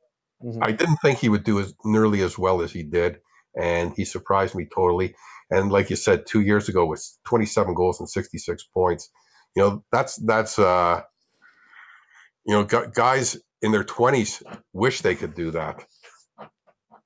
yeah. 0.44 0.52
mm-hmm. 0.52 0.64
I 0.64 0.72
didn't 0.72 0.98
think 0.98 1.18
he 1.18 1.30
would 1.30 1.44
do 1.44 1.60
as 1.60 1.74
nearly 1.84 2.22
as 2.22 2.38
well 2.38 2.62
as 2.62 2.72
he 2.72 2.84
did 2.84 3.18
and 3.56 3.94
he 3.96 4.06
surprised 4.06 4.56
me 4.56 4.66
totally. 4.74 5.16
And 5.50 5.72
like 5.72 5.90
you 5.90 5.96
said, 5.96 6.26
two 6.26 6.42
years 6.42 6.70
ago 6.70 6.86
with 6.86 7.06
27 7.26 7.74
goals 7.74 8.00
and 8.00 8.10
66 8.10 8.64
points, 8.74 9.10
you 9.56 9.64
know 9.64 9.84
that's 9.92 10.16
that's 10.16 10.58
uh, 10.58 11.02
you 12.46 12.54
know 12.54 12.64
guys 12.64 13.38
in 13.62 13.72
their 13.72 13.84
20s 13.84 14.44
wish 14.74 15.02
they 15.02 15.16
could 15.16 15.34
do 15.34 15.52
that. 15.52 15.84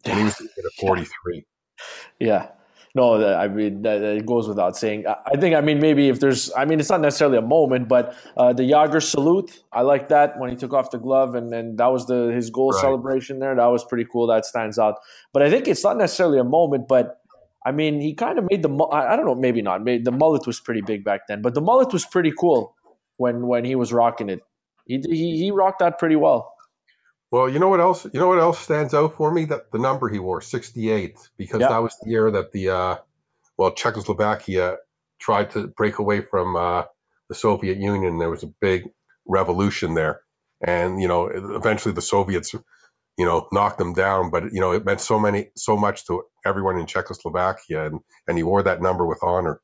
And 0.06 0.18
he 0.18 0.24
was 0.24 0.42
at 0.42 0.48
43. 0.80 1.46
Yeah. 2.20 2.50
No, 2.96 3.24
I 3.36 3.48
mean 3.48 3.86
it 3.86 4.26
goes 4.26 4.48
without 4.48 4.76
saying. 4.76 5.06
I 5.08 5.38
think, 5.38 5.54
I 5.54 5.62
mean, 5.62 5.80
maybe 5.80 6.10
if 6.10 6.20
there's, 6.20 6.52
I 6.58 6.66
mean, 6.66 6.80
it's 6.80 6.90
not 6.90 7.02
necessarily 7.02 7.38
a 7.38 7.44
moment, 7.44 7.88
but 7.88 8.16
uh, 8.36 8.54
the 8.54 8.64
Jagr 8.64 9.04
salute, 9.04 9.62
I 9.72 9.82
like 9.82 10.10
that 10.10 10.40
when 10.40 10.50
he 10.50 10.56
took 10.56 10.74
off 10.74 10.90
the 10.90 10.98
glove 10.98 11.36
and 11.36 11.52
then 11.52 11.76
that 11.76 11.88
was 11.88 12.08
the 12.08 12.32
his 12.34 12.50
goal 12.50 12.72
right. 12.72 12.82
celebration 12.82 13.38
there. 13.38 13.54
That 13.56 13.68
was 13.68 13.84
pretty 13.84 14.08
cool. 14.12 14.26
That 14.26 14.46
stands 14.46 14.80
out. 14.80 14.96
But 15.32 15.44
I 15.44 15.50
think 15.52 15.68
it's 15.68 15.84
not 15.84 15.98
necessarily 15.98 16.40
a 16.40 16.44
moment, 16.44 16.88
but 16.88 17.20
I 17.64 17.72
mean, 17.72 18.02
he 18.02 18.16
kind 18.16 18.40
of 18.40 18.48
made 18.50 18.64
the. 18.64 18.70
I 18.92 19.16
don't 19.16 19.26
know, 19.26 19.36
maybe 19.36 19.62
not. 19.62 19.84
Maybe 19.84 20.02
the 20.02 20.12
mullet 20.12 20.48
was 20.48 20.60
pretty 20.60 20.82
big 20.82 21.04
back 21.04 21.28
then, 21.28 21.42
but 21.42 21.54
the 21.54 21.62
mullet 21.62 21.92
was 21.94 22.06
pretty 22.06 22.32
cool 22.32 22.76
when 23.18 23.46
when 23.46 23.66
he 23.66 23.76
was 23.76 23.94
rocking 23.94 24.30
it. 24.30 24.40
He 24.88 25.02
he, 25.06 25.38
he 25.38 25.52
rocked 25.52 25.80
that 25.80 26.00
pretty 26.00 26.16
well. 26.16 26.54
Well, 27.30 27.50
you 27.50 27.60
know 27.60 27.68
what 27.68 27.82
else? 27.82 28.06
You 28.06 28.20
know 28.20 28.30
what 28.30 28.40
else 28.40 28.58
stands 28.58 28.94
out 28.94 29.18
for 29.18 29.32
me? 29.32 29.46
That 29.46 29.72
the 29.72 29.80
number 29.80 30.08
he 30.08 30.18
wore, 30.18 30.42
sixty-eight, 30.42 31.18
because 31.38 31.60
yep. 31.60 31.70
that 31.70 31.84
was 31.84 31.96
the 32.02 32.10
year 32.10 32.32
that 32.32 32.52
the 32.54 32.70
uh, 32.70 32.96
well 33.58 33.72
Czechoslovakia 33.72 34.78
tried 35.20 35.52
to 35.52 35.68
break 35.68 36.00
away 36.00 36.22
from 36.22 36.56
uh, 36.56 36.84
the 37.28 37.36
Soviet 37.36 37.78
Union. 37.78 38.18
There 38.18 38.30
was 38.30 38.44
a 38.44 38.54
big 38.62 38.90
revolution 39.28 39.94
there, 39.94 40.22
and 40.62 41.02
you 41.02 41.10
know, 41.10 41.28
eventually 41.28 41.94
the 41.94 42.02
Soviets, 42.02 42.54
you 42.54 43.26
know, 43.26 43.50
knocked 43.52 43.78
them 43.78 43.94
down. 43.94 44.30
But 44.30 44.54
you 44.54 44.62
know, 44.62 44.72
it 44.72 44.86
meant 44.86 45.02
so 45.02 45.20
many, 45.20 45.52
so 45.56 45.76
much 45.76 46.06
to 46.08 46.24
everyone 46.46 46.80
in 46.80 46.86
Czechoslovakia, 46.86 47.88
and 47.88 48.00
and 48.26 48.38
he 48.38 48.44
wore 48.44 48.64
that 48.64 48.82
number 48.82 49.06
with 49.06 49.20
honor. 49.22 49.60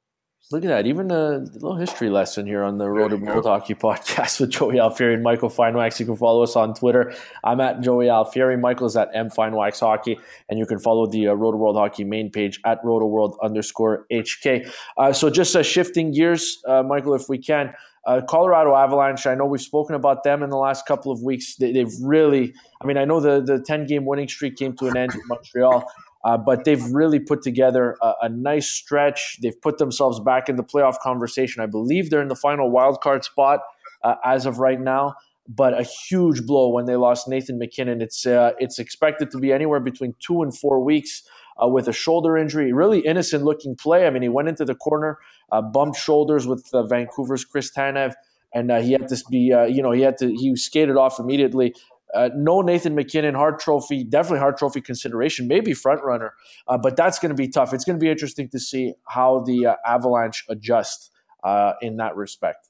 Look 0.52 0.66
at 0.66 0.68
that. 0.68 0.86
Even 0.86 1.10
a 1.10 1.38
little 1.40 1.78
history 1.78 2.10
lesson 2.10 2.46
here 2.46 2.64
on 2.64 2.78
the 2.78 2.86
Rotoworld 2.86 3.44
Hockey 3.44 3.74
podcast 3.76 4.40
with 4.42 4.50
Joey 4.52 4.76
Alfieri 4.76 5.14
and 5.14 5.24
Michael 5.24 5.50
Finewax. 5.50 6.00
You 6.00 6.06
can 6.06 6.18
follow 6.18 6.44
us 6.44 6.56
on 6.56 6.74
Twitter. 6.74 7.14
I'm 7.44 7.62
at 7.62 7.82
Joey 7.82 8.08
Alfieri. 8.08 8.60
Michael's 8.60 8.98
at 8.98 9.10
M 9.14 9.30
Finewax 9.30 9.80
Hockey. 9.80 10.20
And 10.50 10.60
you 10.60 10.66
can 10.66 10.80
follow 10.80 11.08
the 11.08 11.30
uh, 11.30 11.32
Rotoworld 11.34 11.76
Hockey 11.76 12.04
main 12.04 12.30
page 12.30 12.60
at 12.66 12.84
Rotoworld 12.84 13.38
underscore 13.42 14.06
HK. 14.12 14.70
Uh, 14.98 15.14
so 15.14 15.30
just 15.30 15.56
uh, 15.56 15.64
shifting 15.64 16.12
gears, 16.12 16.62
uh, 16.68 16.84
Michael, 16.84 17.14
if 17.16 17.30
we 17.30 17.38
can. 17.38 17.74
Uh, 18.06 18.20
Colorado 18.28 18.76
Avalanche, 18.76 19.26
I 19.26 19.36
know 19.36 19.46
we've 19.46 19.62
spoken 19.62 19.96
about 19.96 20.24
them 20.24 20.44
in 20.44 20.50
the 20.50 20.58
last 20.58 20.86
couple 20.86 21.12
of 21.12 21.24
weeks. 21.24 21.56
They, 21.56 21.74
have 21.78 21.94
really, 22.02 22.54
I 22.82 22.86
mean, 22.86 22.98
I 22.98 23.06
know 23.06 23.22
the, 23.22 23.42
the 23.42 23.62
10 23.62 23.88
game 23.88 24.06
winning 24.06 24.28
streak 24.28 24.58
came 24.58 24.76
to 24.76 24.88
an 24.88 24.98
end 24.98 25.16
in 25.16 25.22
Montreal, 25.28 25.90
uh, 26.24 26.38
but 26.38 26.64
they've 26.64 26.84
really 26.86 27.20
put 27.20 27.42
together 27.42 27.98
a, 28.02 28.14
a, 28.24 28.30
nice 28.30 28.70
stretch. 28.70 29.40
They've 29.42 29.60
put 29.62 29.78
themselves 29.78 30.20
back 30.22 30.48
in 30.48 30.56
the 30.56 30.64
playoff 30.64 30.98
conversation. 31.00 31.62
I 31.62 31.66
believe 31.66 32.10
they're 32.10 32.22
in 32.22 32.30
the 32.30 32.36
final 32.36 32.72
wild 32.72 33.02
card 33.02 33.26
spot 33.26 33.60
uh, 34.04 34.16
as 34.24 34.46
of 34.46 34.60
right 34.60 34.80
now. 34.80 35.16
But 35.46 35.78
a 35.78 35.84
huge 35.84 36.46
blow 36.46 36.70
when 36.70 36.86
they 36.86 36.96
lost 36.96 37.28
Nathan 37.28 37.60
MacKinnon. 37.60 38.02
It's 38.02 38.26
uh, 38.26 38.52
it's 38.60 38.80
expected 38.80 39.30
to 39.32 39.40
be 39.40 39.52
anywhere 39.52 39.82
between 39.82 40.16
two 40.26 40.42
and 40.42 40.58
four 40.58 40.82
weeks 40.82 41.22
uh, 41.62 41.68
with 41.68 41.90
a 41.90 41.92
shoulder 41.92 42.38
injury. 42.38 42.72
Really 42.72 43.00
innocent 43.00 43.44
looking 43.44 43.76
play. 43.76 44.08
I 44.08 44.10
mean, 44.10 44.22
he 44.22 44.30
went 44.30 44.48
into 44.48 44.64
the 44.64 44.74
corner, 44.74 45.18
uh, 45.52 45.62
bumped 45.62 45.98
shoulders 46.00 46.48
with 46.48 46.70
Vancouver's 46.74 47.44
Chris 47.44 47.70
Tanev, 47.76 48.14
and 48.54 48.72
he 48.72 48.94
had 48.94 49.10
to 49.10 49.22
be 49.30 49.54
you 49.70 49.82
know 49.82 49.92
he 49.92 50.00
had 50.00 50.18
to 50.20 50.34
he 50.34 50.56
skated 50.56 50.96
off 50.96 51.20
immediately. 51.20 51.76
Uh, 52.14 52.30
no 52.36 52.62
Nathan 52.62 52.96
MacKinnon, 52.96 53.36
Hart 53.36 53.60
Trophy, 53.60 54.04
definitely 54.04 54.40
Hart 54.40 54.58
Trophy 54.58 54.82
consideration, 54.82 55.48
maybe 55.48 55.74
front 55.74 56.04
runner, 56.04 56.34
uh, 56.68 56.78
but 56.78 56.96
that's 56.96 57.20
going 57.20 57.30
to 57.30 57.36
be 57.36 57.48
tough. 57.48 57.74
It's 57.74 57.86
going 57.86 57.98
to 57.98 58.04
be 58.04 58.10
interesting 58.10 58.50
to 58.50 58.60
see 58.60 58.94
how 59.08 59.40
the 59.40 59.68
uh, 59.68 59.76
Avalanche 59.86 60.46
adjust 60.50 61.12
uh, 61.44 61.74
in 61.82 61.98
that 61.98 62.16
respect. 62.16 62.70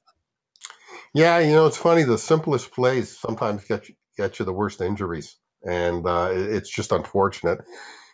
Yeah, 1.12 1.38
you 1.38 1.52
know, 1.52 1.66
it's 1.66 1.76
funny. 1.76 2.02
The 2.02 2.18
simplest 2.18 2.72
plays 2.72 3.16
sometimes 3.16 3.64
get 3.64 3.88
you, 3.88 3.94
get 4.16 4.38
you 4.38 4.44
the 4.44 4.52
worst 4.52 4.80
injuries, 4.80 5.36
and 5.62 6.06
uh, 6.06 6.30
it's 6.32 6.70
just 6.70 6.90
unfortunate. 6.90 7.60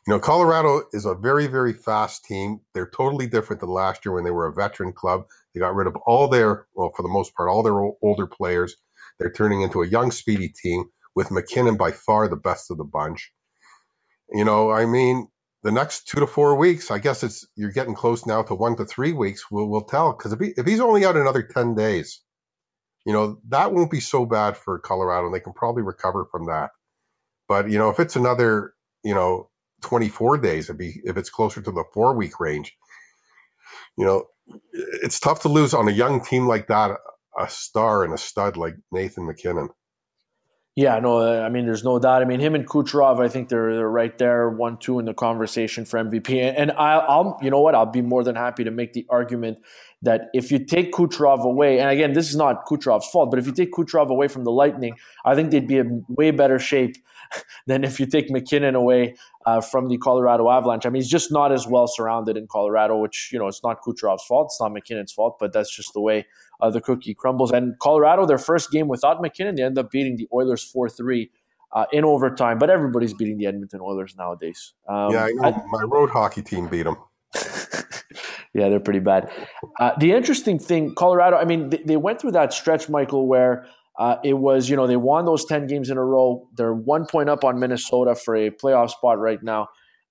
You 0.07 0.15
know, 0.15 0.21
Colorado 0.21 0.83
is 0.93 1.05
a 1.05 1.15
very, 1.15 1.47
very 1.47 1.73
fast 1.73 2.25
team. 2.25 2.61
They're 2.75 2.91
totally 2.91 3.27
different 3.27 3.61
than 3.61 3.71
last 3.71 4.05
year 4.05 4.15
when 4.15 4.25
they 4.25 4.31
were 4.31 4.47
a 4.47 4.53
veteran 4.53 4.93
club. 4.93 5.27
They 5.55 5.61
got 5.61 5.75
rid 5.75 5.87
of 5.87 5.97
all 6.07 6.29
their, 6.29 6.67
well, 6.75 6.91
for 6.97 7.03
the 7.03 7.09
most 7.09 7.35
part, 7.35 7.51
all 7.51 7.63
their 7.63 7.79
older 8.03 8.27
players. 8.27 8.77
They're 9.19 9.31
turning 9.31 9.61
into 9.61 9.83
a 9.83 9.87
young, 9.87 10.11
speedy 10.11 10.49
team 10.49 10.87
with 11.15 11.31
MacKinnon 11.31 11.77
by 11.77 11.93
far 11.93 12.29
the 12.29 12.37
best 12.37 12.71
of 12.71 12.79
the 12.79 12.85
bunch. 12.85 13.33
You 14.33 14.45
know, 14.45 14.71
I 14.71 14.87
mean, 14.87 15.29
the 15.63 15.73
next 15.73 16.09
two 16.09 16.21
to 16.21 16.27
four 16.27 16.57
weeks, 16.57 16.91
I 16.91 16.99
guess 16.99 17.23
it's 17.23 17.47
you're 17.57 17.73
getting 17.73 17.95
close 17.95 18.27
now 18.27 18.43
to 18.43 18.55
one 18.55 18.77
to 18.77 18.85
three 18.85 19.13
weeks. 19.13 19.51
We'll, 19.51 19.69
we'll 19.69 19.83
tell 19.83 20.13
because 20.13 20.33
if, 20.33 20.41
he, 20.41 20.53
if 20.57 20.67
he's 20.67 20.81
only 20.81 21.05
out 21.05 21.17
another 21.17 21.43
ten 21.43 21.75
days, 21.75 22.21
you 23.07 23.13
know 23.13 23.41
that 23.49 23.73
won't 23.73 23.91
be 23.91 24.01
so 24.01 24.25
bad 24.27 24.57
for 24.57 24.79
Colorado. 24.79 25.27
and 25.27 25.35
They 25.35 25.41
can 25.41 25.53
probably 25.53 25.83
recover 25.83 26.27
from 26.31 26.47
that. 26.47 26.71
But 27.49 27.71
you 27.71 27.79
know, 27.79 27.91
if 27.91 28.01
it's 28.01 28.17
another, 28.17 28.75
you 29.03 29.15
know, 29.15 29.51
24 29.83 30.39
days, 30.39 30.67
it'd 30.67 30.79
be 30.79 31.01
if 31.05 31.17
it's 31.17 31.31
closer 31.31 31.61
to 31.61 31.71
the 31.73 31.85
four 31.93 32.15
week 32.15 32.41
range. 32.41 32.77
You 33.99 34.07
know, 34.07 34.25
it's 35.03 35.21
tough 35.21 35.43
to 35.43 35.49
lose 35.49 35.75
on 35.75 35.89
a 35.89 35.93
young 35.93 36.25
team 36.25 36.47
like 36.47 36.69
that, 36.69 36.99
a 37.39 37.49
star 37.49 38.05
and 38.05 38.15
a 38.15 38.19
stud 38.19 38.57
like 38.57 38.75
Nathan 38.93 39.27
MacKinnon. 39.27 39.71
Yeah, 40.77 40.99
no, 41.01 41.19
uh, 41.19 41.45
I 41.45 41.49
mean, 41.49 41.67
there's 41.67 41.83
no 41.83 41.99
doubt. 41.99 42.23
I 42.23 42.25
mean, 42.25 42.39
him 42.39 42.55
and 42.55 42.67
Kucherov, 42.67 43.21
I 43.21 43.29
think 43.29 43.49
they're 43.49 43.75
they're 43.75 43.91
right 43.91 44.17
there, 44.19 44.49
one 44.49 44.79
two 44.79 45.01
in 45.01 45.05
the 45.05 45.13
conversation 45.13 45.85
for 45.85 45.99
MVP. 45.99 46.55
And 46.57 46.71
I'll, 46.73 47.05
I'll, 47.09 47.39
you 47.43 47.51
know 47.51 47.61
what, 47.61 47.75
I'll 47.75 47.87
be 47.87 48.03
more 48.03 48.23
than 48.23 48.37
happy 48.37 48.63
to 48.63 48.71
make 48.71 48.93
the 48.93 49.05
argument 49.11 49.59
that 50.03 50.29
if 50.33 50.53
you 50.53 50.65
take 50.65 50.93
Kucherov 50.93 51.45
away, 51.45 51.81
and 51.81 51.91
again, 51.91 52.13
this 52.13 52.31
is 52.31 52.37
not 52.37 52.67
Kucherov's 52.67 53.09
fault, 53.09 53.31
but 53.31 53.39
if 53.41 53.47
you 53.47 53.53
take 53.53 53.73
Kucherov 53.73 54.11
away 54.11 54.29
from 54.29 54.45
the 54.45 54.53
Lightning, 54.53 54.95
I 55.25 55.35
think 55.35 55.51
they'd 55.51 55.67
be 55.67 55.79
in 55.79 56.05
way 56.09 56.31
better 56.31 56.59
shape 56.61 56.95
than 57.67 57.83
if 57.83 57.99
you 57.99 58.07
take 58.07 58.31
MacKinnon 58.31 58.77
away 58.77 59.17
uh, 59.47 59.61
from 59.61 59.89
the 59.89 59.99
Colorado 59.99 60.49
Avalanche. 60.49 60.87
I 60.87 60.91
mean, 60.91 61.03
he's 61.03 61.11
just 61.11 61.33
not 61.33 61.51
as 61.51 61.67
well 61.67 61.89
surrounded 61.89 62.37
in 62.37 62.47
Colorado, 62.47 62.97
which 62.97 63.31
you 63.33 63.41
know, 63.41 63.49
it's 63.49 63.63
not 63.65 63.83
Kucherov's 63.83 64.25
fault, 64.25 64.47
it's 64.53 64.61
not 64.61 64.73
MacKinnon's 64.73 65.13
fault, 65.13 65.37
but 65.41 65.53
that's 65.53 65.75
just 65.75 65.93
the 65.95 66.01
way 66.01 66.27
uh, 66.61 66.71
the 66.71 66.81
cookie 66.81 67.15
crumbles. 67.15 67.51
And 67.51 67.79
Colorado, 67.81 68.27
their 68.27 68.39
first 68.39 68.71
game 68.71 68.89
without 68.89 69.21
MacKinnon, 69.21 69.55
they 69.57 69.63
end 69.63 69.79
up 69.79 69.91
beating 69.91 70.17
the 70.17 70.29
Oilers 70.33 70.63
4 70.63 70.89
3 70.89 71.31
uh, 71.73 71.85
in 71.93 72.05
overtime. 72.05 72.59
But 72.59 72.71
everybody's 72.71 73.15
beating 73.15 73.39
the 73.39 73.47
Edmonton 73.47 73.81
Oilers 73.81 74.17
nowadays. 74.17 74.75
Um, 74.89 75.13
yeah, 75.13 75.29
I 75.43 75.51
my 75.51 75.83
road 75.83 76.11
hockey 76.11 76.43
team 76.43 76.69
beat 76.69 76.85
them. 76.85 76.97
yeah, 78.55 78.69
they're 78.69 78.81
pretty 78.81 79.01
bad. 79.01 79.31
Uh, 79.79 79.93
the 79.99 80.13
interesting 80.13 80.59
thing, 80.59 80.95
Colorado, 80.95 81.37
I 81.37 81.45
mean, 81.45 81.71
they, 81.71 81.79
they 81.79 81.97
went 81.97 82.21
through 82.21 82.33
that 82.33 82.53
stretch, 82.53 82.89
Michael, 82.89 83.27
where 83.27 83.67
uh, 83.99 84.17
it 84.25 84.35
was, 84.35 84.69
you 84.69 84.77
know, 84.77 84.87
they 84.87 84.97
won 84.97 85.27
those 85.27 85.45
10 85.45 85.67
games 85.67 85.91
in 85.91 85.97
a 85.97 86.05
row. 86.05 86.49
They're 86.57 86.75
one 86.75 87.07
point 87.07 87.29
up 87.29 87.45
on 87.45 87.61
Minnesota 87.61 88.15
for 88.15 88.35
a 88.35 88.51
playoff 88.51 88.91
spot 88.91 89.19
right 89.19 89.43
now. 89.43 89.69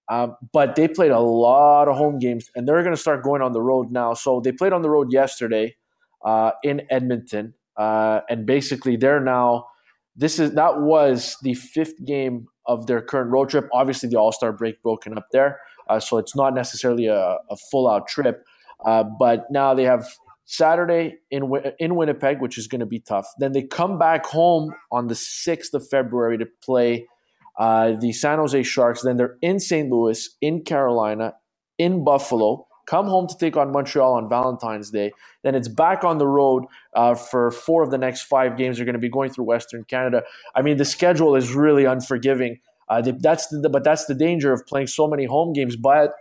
Um, 0.10 0.38
but 0.54 0.76
they 0.76 0.88
played 0.88 1.12
a 1.12 1.20
lot 1.20 1.88
of 1.88 1.96
home 1.96 2.18
games, 2.18 2.50
and 2.56 2.68
they're 2.68 2.82
going 2.82 2.96
to 2.96 3.02
start 3.02 3.24
going 3.24 3.42
on 3.42 3.54
the 3.54 3.62
road 3.62 3.92
now. 3.92 4.16
So 4.16 4.42
they 4.42 4.52
played 4.52 4.74
on 4.74 4.82
the 4.82 4.90
road 4.90 5.12
yesterday 5.12 5.76
uh, 6.24 6.52
in 6.64 6.82
Edmonton, 6.90 7.54
uh, 7.78 8.22
and 8.30 8.46
basically 8.46 8.96
they're 8.96 9.20
now. 9.20 9.68
This 10.16 10.40
is 10.40 10.54
that 10.54 10.82
was 10.82 11.38
the 11.44 11.54
fifth 11.54 12.04
game 12.06 12.48
of 12.66 12.88
their 12.88 13.02
current 13.02 13.32
road 13.32 13.50
trip. 13.50 13.70
Obviously, 13.74 14.10
the 14.10 14.18
All 14.18 14.32
Star 14.32 14.52
break 14.52 14.82
broken 14.82 15.18
up 15.18 15.28
there, 15.32 15.60
uh, 15.90 16.00
so 16.00 16.18
it's 16.18 16.36
not 16.36 16.54
necessarily 16.54 17.08
a, 17.08 17.38
a 17.50 17.56
full 17.72 17.90
out 17.90 18.08
trip. 18.08 18.44
Uh, 18.86 19.04
but 19.04 19.46
now 19.50 19.74
they 19.74 19.84
have 19.84 20.06
Saturday 20.46 21.18
in 21.30 21.52
in 21.80 21.96
Winnipeg, 21.96 22.42
which 22.42 22.58
is 22.58 22.68
going 22.68 22.80
to 22.80 22.86
be 22.86 23.00
tough. 23.00 23.28
Then 23.38 23.54
they 23.54 23.64
come 23.64 24.00
back 24.00 24.26
home 24.26 24.74
on 24.92 25.08
the 25.08 25.16
sixth 25.16 25.74
of 25.74 25.88
February 25.88 26.38
to 26.38 26.48
play 26.64 27.08
uh, 27.60 27.92
the 28.00 28.14
San 28.14 28.40
Jose 28.40 28.64
Sharks. 28.64 29.04
Then 29.04 29.18
they're 29.18 29.38
in 29.42 29.60
St. 29.60 29.90
Louis, 29.92 30.38
in 30.42 30.64
Carolina, 30.64 31.36
in 31.78 32.04
Buffalo, 32.04 32.66
come 32.90 33.08
home 33.08 33.28
to 33.28 33.38
take 33.38 33.56
on 33.56 33.72
Montreal 33.72 34.14
on 34.14 34.28
Valentine's 34.28 34.90
Day. 34.90 35.12
Then 35.44 35.54
it's 35.54 35.68
back 35.68 36.04
on 36.04 36.18
the 36.18 36.28
road 36.28 36.66
uh, 36.96 37.14
for 37.14 37.52
four 37.52 37.84
of 37.84 37.92
the 37.92 37.98
next 37.98 38.24
five 38.24 38.58
games. 38.58 38.78
They're 38.78 38.86
going 38.86 38.94
to 38.94 39.00
be 39.00 39.10
going 39.10 39.32
through 39.32 39.46
Western 39.46 39.84
Canada. 39.84 40.24
I 40.56 40.64
mean, 40.64 40.78
the 40.78 40.86
schedule 40.86 41.36
is 41.36 41.54
really 41.54 41.86
unforgiving. 41.86 42.58
Uh, 42.90 43.04
that's 43.20 43.48
the, 43.48 43.70
but 43.70 43.84
that's 43.84 44.06
the 44.06 44.16
danger 44.16 44.52
of 44.52 44.66
playing 44.66 44.88
so 44.88 45.08
many 45.08 45.26
home 45.26 45.54
games. 45.54 45.76
But 45.76 46.14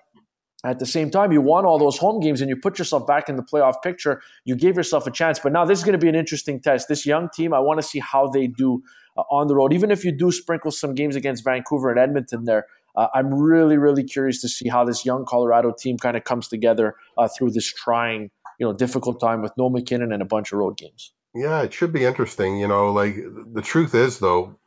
at 0.64 0.78
the 0.78 0.87
same 0.87 1.10
time, 1.10 1.32
you 1.32 1.40
won 1.40 1.64
all 1.64 1.78
those 1.78 1.96
home 1.96 2.20
games 2.20 2.42
and 2.42 2.50
you 2.50 2.56
put 2.56 2.78
yourself 2.78 3.06
back 3.06 3.28
in 3.30 3.37
the 3.37 3.42
playoff 3.42 3.80
picture. 3.82 4.20
You 4.44 4.54
gave 4.54 4.76
yourself 4.76 5.06
a 5.06 5.10
chance. 5.10 5.38
But 5.38 5.52
now 5.52 5.64
this 5.64 5.78
is 5.78 5.84
going 5.84 5.92
to 5.92 5.98
be 5.98 6.08
an 6.08 6.16
interesting 6.16 6.60
test. 6.60 6.88
This 6.88 7.06
young 7.06 7.30
team, 7.32 7.54
I 7.54 7.60
want 7.60 7.80
to 7.80 7.87
see 7.87 8.00
how 8.00 8.26
they 8.26 8.46
do 8.48 8.82
uh, 9.16 9.22
on 9.30 9.46
the 9.46 9.54
road. 9.54 9.72
Even 9.72 9.90
if 9.90 10.04
you 10.04 10.12
do 10.12 10.30
sprinkle 10.30 10.70
some 10.70 10.94
games 10.94 11.16
against 11.16 11.44
Vancouver 11.44 11.90
and 11.90 11.98
Edmonton 11.98 12.44
there, 12.44 12.66
uh, 12.97 13.09
I'm 13.14 13.33
really, 13.33 13.76
really 13.76 14.04
curious 14.04 14.40
to 14.42 14.49
see 14.49 14.68
how 14.68 14.85
this 14.85 15.04
young 15.04 15.25
Colorado 15.25 15.73
team 15.76 15.99
kind 15.99 16.16
of 16.16 16.25
comes 16.25 16.49
together 16.49 16.95
uh, 17.16 17.28
through 17.28 17.50
this 17.50 17.66
trying, 17.73 18.30
you 18.59 18.66
know, 18.66 18.73
difficult 18.73 19.21
time 19.21 19.42
with 19.42 19.52
no 19.57 19.71
MacKinnon 19.71 20.12
and 20.12 20.23
a 20.23 20.26
bunch 20.26 20.52
of 20.52 20.59
road 20.59 20.76
games. 20.76 21.12
Yeah, 21.35 21.62
it 21.62 21.73
should 21.73 21.92
be 21.92 22.04
interesting. 22.04 22.59
You 22.59 22.68
know, 22.68 22.92
like 22.92 23.16
the 23.52 23.62
truth 23.62 23.95
is, 23.95 24.18
though, 24.18 24.59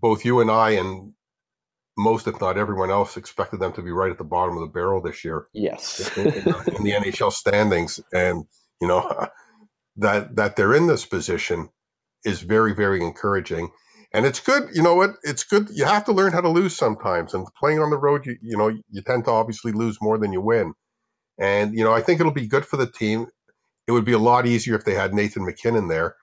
both 0.00 0.24
you 0.24 0.40
and 0.40 0.50
I 0.50 0.70
and 0.70 1.12
most, 1.96 2.26
if 2.26 2.40
not 2.40 2.58
everyone 2.58 2.90
else, 2.90 3.16
expected 3.16 3.60
them 3.60 3.72
to 3.72 3.82
be 3.82 3.90
right 3.90 4.10
at 4.10 4.18
the 4.18 4.24
bottom 4.24 4.56
of 4.56 4.60
the 4.60 4.72
barrel 4.72 5.00
this 5.00 5.24
year. 5.24 5.46
Yes, 5.52 6.16
in, 6.16 6.26
in, 6.26 6.34
in 6.36 6.84
the 6.84 6.92
NHL 6.92 7.32
standings, 7.32 8.00
and 8.12 8.44
you 8.80 8.88
know 8.88 9.28
that 9.96 10.36
that 10.36 10.56
they're 10.56 10.74
in 10.74 10.86
this 10.86 11.06
position 11.06 11.70
is 12.24 12.40
very, 12.40 12.74
very 12.74 13.02
encouraging 13.02 13.70
and 14.12 14.26
it's 14.26 14.40
good. 14.40 14.70
You 14.72 14.82
know 14.82 14.94
what? 14.94 15.10
It's 15.22 15.44
good. 15.44 15.68
You 15.70 15.84
have 15.84 16.04
to 16.06 16.12
learn 16.12 16.32
how 16.32 16.40
to 16.40 16.48
lose 16.48 16.76
sometimes. 16.76 17.34
And 17.34 17.46
playing 17.58 17.80
on 17.80 17.90
the 17.90 17.98
road, 17.98 18.26
you 18.26 18.36
you 18.42 18.56
know, 18.56 18.68
you 18.68 19.02
tend 19.02 19.24
to 19.26 19.30
obviously 19.30 19.72
lose 19.72 19.98
more 20.00 20.18
than 20.18 20.32
you 20.32 20.40
win. 20.40 20.74
And 21.38 21.74
you 21.74 21.84
know, 21.84 21.92
I 21.92 22.00
think 22.00 22.20
it'll 22.20 22.32
be 22.32 22.48
good 22.48 22.66
for 22.66 22.76
the 22.76 22.90
team. 22.90 23.26
It 23.86 23.92
would 23.92 24.04
be 24.04 24.12
a 24.12 24.18
lot 24.18 24.46
easier 24.46 24.74
if 24.74 24.84
they 24.84 24.94
had 24.94 25.14
Nathan 25.14 25.44
MacKinnon 25.44 25.88
there, 25.88 26.14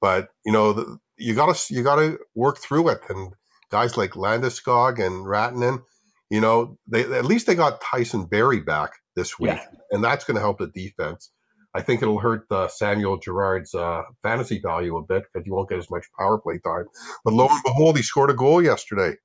but 0.00 0.28
you 0.44 0.52
know, 0.52 0.72
the, 0.74 0.98
you 1.16 1.34
gotta 1.34 1.58
you 1.72 1.82
gotta 1.82 2.18
work 2.34 2.58
through 2.58 2.88
it. 2.90 3.00
And 3.08 3.32
guys 3.70 3.96
like 3.96 4.10
Landeskog 4.12 5.04
and 5.04 5.24
Rantanen, 5.26 5.82
you 6.30 6.40
know, 6.40 6.78
they 6.86 7.02
at 7.02 7.24
least 7.24 7.46
they 7.46 7.54
got 7.54 7.80
Tyson 7.80 8.26
Barrie 8.26 8.60
back 8.60 8.92
this 9.16 9.38
week, 9.38 9.52
yeah. 9.52 9.66
and 9.90 10.02
that's 10.02 10.24
going 10.24 10.36
to 10.36 10.40
help 10.40 10.58
the 10.58 10.66
defense. 10.66 11.30
I 11.74 11.82
think 11.82 12.02
it'll 12.02 12.20
hurt 12.20 12.46
uh, 12.50 12.68
Samuel 12.68 13.18
Girard's 13.18 13.74
uh, 13.74 14.02
fantasy 14.22 14.60
value 14.60 14.96
a 14.96 15.02
bit 15.02 15.24
because 15.24 15.44
he 15.44 15.50
won't 15.50 15.68
get 15.68 15.78
as 15.78 15.90
much 15.90 16.06
power 16.16 16.38
play 16.38 16.58
time. 16.58 16.84
But 17.24 17.34
lo 17.34 17.48
and 17.50 17.62
behold, 17.64 17.96
he 17.96 18.02
scored 18.02 18.30
a 18.30 18.34
goal 18.34 18.62
yesterday, 18.62 19.16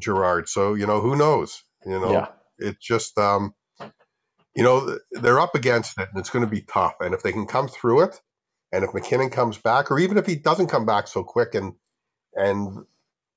Girard. 0.00 0.48
So 0.48 0.74
you 0.74 0.86
know 0.86 1.00
who 1.00 1.16
knows? 1.16 1.62
You 1.86 2.00
know, 2.00 2.12
yeah. 2.12 2.26
it's 2.58 2.84
just 2.84 3.16
um, 3.18 3.54
you 4.54 4.64
know 4.64 4.98
they're 5.12 5.38
up 5.38 5.54
against 5.54 5.98
it, 5.98 6.08
and 6.10 6.18
it's 6.18 6.30
going 6.30 6.44
to 6.44 6.50
be 6.50 6.62
tough. 6.62 6.94
And 7.00 7.14
if 7.14 7.22
they 7.22 7.32
can 7.32 7.46
come 7.46 7.68
through 7.68 8.02
it, 8.02 8.20
and 8.72 8.84
if 8.84 8.92
MacKinnon 8.92 9.30
comes 9.30 9.56
back, 9.56 9.92
or 9.92 10.00
even 10.00 10.18
if 10.18 10.26
he 10.26 10.34
doesn't 10.34 10.68
come 10.68 10.86
back 10.86 11.06
so 11.06 11.22
quick, 11.22 11.54
and 11.54 11.74
and 12.34 12.84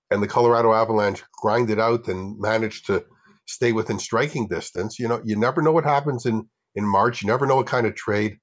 and 0.09 0.23
the 0.23 0.27
Colorado 0.27 0.73
Avalanche 0.73 1.23
grind 1.39 1.69
it 1.69 1.79
out 1.79 2.07
and 2.07 2.39
manage 2.39 2.83
to 2.85 3.05
stay 3.45 3.73
within 3.73 3.99
striking 3.99 4.47
distance, 4.47 4.97
you 4.97 5.07
know, 5.07 5.21
you 5.23 5.35
never 5.35 5.61
know 5.61 5.71
what 5.71 5.83
happens 5.83 6.25
in 6.25 6.47
in 6.75 6.85
March. 6.85 7.21
You 7.21 7.27
never 7.27 7.45
know 7.45 7.57
what 7.57 7.67
kind 7.67 7.87
of 7.87 7.95
trade 7.95 8.39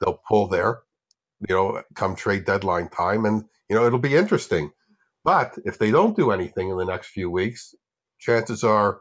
they'll 0.00 0.20
pull 0.28 0.48
there, 0.48 0.80
you 1.48 1.54
know, 1.54 1.82
come 1.94 2.16
trade 2.16 2.44
deadline 2.44 2.88
time. 2.88 3.24
And, 3.24 3.44
you 3.68 3.76
know, 3.76 3.86
it'll 3.86 3.98
be 3.98 4.16
interesting. 4.16 4.70
But 5.24 5.58
if 5.64 5.78
they 5.78 5.90
don't 5.90 6.16
do 6.16 6.30
anything 6.30 6.70
in 6.70 6.76
the 6.76 6.84
next 6.84 7.08
few 7.08 7.30
weeks, 7.30 7.74
chances 8.18 8.62
are 8.62 9.00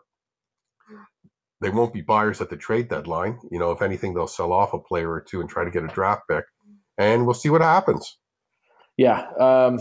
they 1.61 1.69
won't 1.69 1.93
be 1.93 2.01
buyers 2.01 2.41
at 2.41 2.49
the 2.49 2.57
trade 2.57 2.89
deadline. 2.89 3.39
You 3.51 3.59
know, 3.59 3.71
if 3.71 3.81
anything, 3.81 4.13
they'll 4.13 4.27
sell 4.27 4.51
off 4.51 4.73
a 4.73 4.79
player 4.79 5.11
or 5.11 5.21
two 5.21 5.41
and 5.41 5.49
try 5.49 5.63
to 5.63 5.71
get 5.71 5.83
a 5.83 5.87
draft 5.87 6.23
pick. 6.29 6.45
And 6.97 7.25
we'll 7.25 7.33
see 7.33 7.49
what 7.49 7.61
happens. 7.61 8.17
Yeah. 8.97 9.27
Um, 9.39 9.79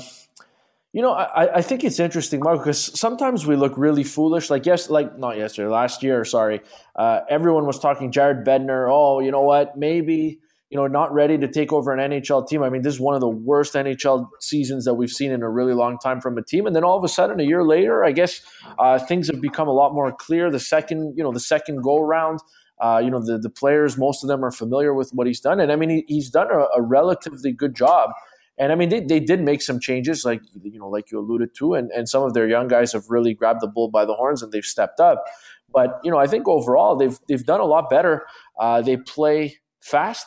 you 0.95 1.03
know, 1.03 1.11
I, 1.11 1.57
I 1.57 1.61
think 1.63 1.83
it's 1.83 1.99
interesting, 1.99 2.39
Mark, 2.39 2.61
because 2.61 2.97
sometimes 2.99 3.45
we 3.45 3.57
look 3.57 3.77
really 3.77 4.05
foolish. 4.05 4.49
Like 4.49 4.65
yes, 4.65 4.89
like 4.89 5.19
not 5.19 5.37
yesterday, 5.37 5.67
last 5.67 6.05
year. 6.05 6.25
Sorry, 6.25 6.61
uh, 6.95 7.23
everyone 7.29 7.67
was 7.67 7.81
talking 7.81 8.13
Jared 8.13 8.47
Bednar. 8.47 8.87
Oh, 8.89 9.19
you 9.19 9.33
know 9.33 9.43
what? 9.43 9.77
Maybe 9.77 10.39
you 10.71 10.77
know 10.77 10.87
not 10.87 11.13
ready 11.13 11.37
to 11.37 11.49
take 11.49 11.73
over 11.73 11.93
an 11.93 11.99
NHL 11.99 12.49
team. 12.49 12.63
I 12.63 12.71
mean, 12.71 12.83
this 12.83 12.95
is 12.95 13.01
one 13.01 13.17
of 13.17 13.21
the 13.21 13.29
worst 13.29 13.75
NHL 13.75 14.29
seasons 14.41 14.85
that 14.85 14.95
we've 14.95 15.11
seen 15.11 15.33
in 15.33 15.43
a 15.43 15.51
really 15.51 15.75
long 15.75 15.99
time 15.99 16.21
from 16.21 16.39
a 16.39 16.45
team. 16.45 16.65
And 16.65 16.77
then 16.77 16.85
all 16.85 16.97
of 16.97 17.03
a 17.03 17.09
sudden, 17.09 17.41
a 17.41 17.45
year 17.45 17.65
later, 17.65 18.05
I 18.05 18.13
guess 18.13 18.41
uh, 18.79 19.01
things 19.01 19.27
have 19.27 19.41
become 19.41 19.67
a 19.67 19.73
lot 19.73 19.95
more 19.95 20.13
clear. 20.13 20.49
The 20.49 20.61
second, 20.61 21.15
you 21.17 21.25
know, 21.25 21.33
the 21.33 21.41
second 21.41 21.83
go 21.83 21.99
round. 21.99 22.39
Uh, 22.81 23.01
you 23.03 23.11
know, 23.11 23.21
the 23.25 23.39
the 23.39 23.51
players, 23.51 23.99
most 23.99 24.23
of 24.23 24.29
them 24.29 24.45
are 24.45 24.53
familiar 24.53 24.95
with 24.95 25.11
what 25.11 25.27
he's 25.27 25.41
done, 25.41 25.59
and 25.59 25.73
I 25.73 25.77
mean, 25.77 25.91
he, 25.91 26.05
he's 26.07 26.31
done 26.31 26.49
a, 26.53 26.67
a 26.77 26.83
relatively 26.83 27.53
good 27.53 27.75
job 27.75 28.11
and 28.57 28.71
I 28.71 28.77
mean, 28.77 28.89
they, 28.89 29.01
they 29.01 29.21
did 29.21 29.41
make 29.41 29.63
some 29.63 29.81
changes, 29.81 30.25
like 30.25 30.41
you 30.63 30.79
know, 30.79 30.89
like 30.89 31.11
you 31.11 31.19
alluded 31.19 31.55
to, 31.57 31.75
and, 31.75 31.91
and 31.91 32.09
some 32.09 32.23
of 32.23 32.35
their 32.35 32.47
young 32.47 32.69
guys 32.69 32.93
have 32.93 33.05
really 33.09 33.35
grabbed 33.35 33.61
the 33.61 33.67
bull 33.67 33.91
by 33.91 34.05
the 34.05 34.15
horns 34.15 34.43
and 34.43 34.53
they've 34.53 34.65
stepped 34.65 35.01
up. 35.01 35.25
But 35.73 36.01
you 36.05 36.11
know, 36.11 36.19
I 36.19 36.29
think 36.29 36.47
overall 36.47 36.95
they've 36.95 37.19
they've 37.29 37.45
done 37.45 37.61
a 37.61 37.65
lot 37.65 37.91
better. 37.91 38.27
Uh, 38.59 38.81
they 38.81 38.97
play 38.97 39.57
fast, 39.81 40.27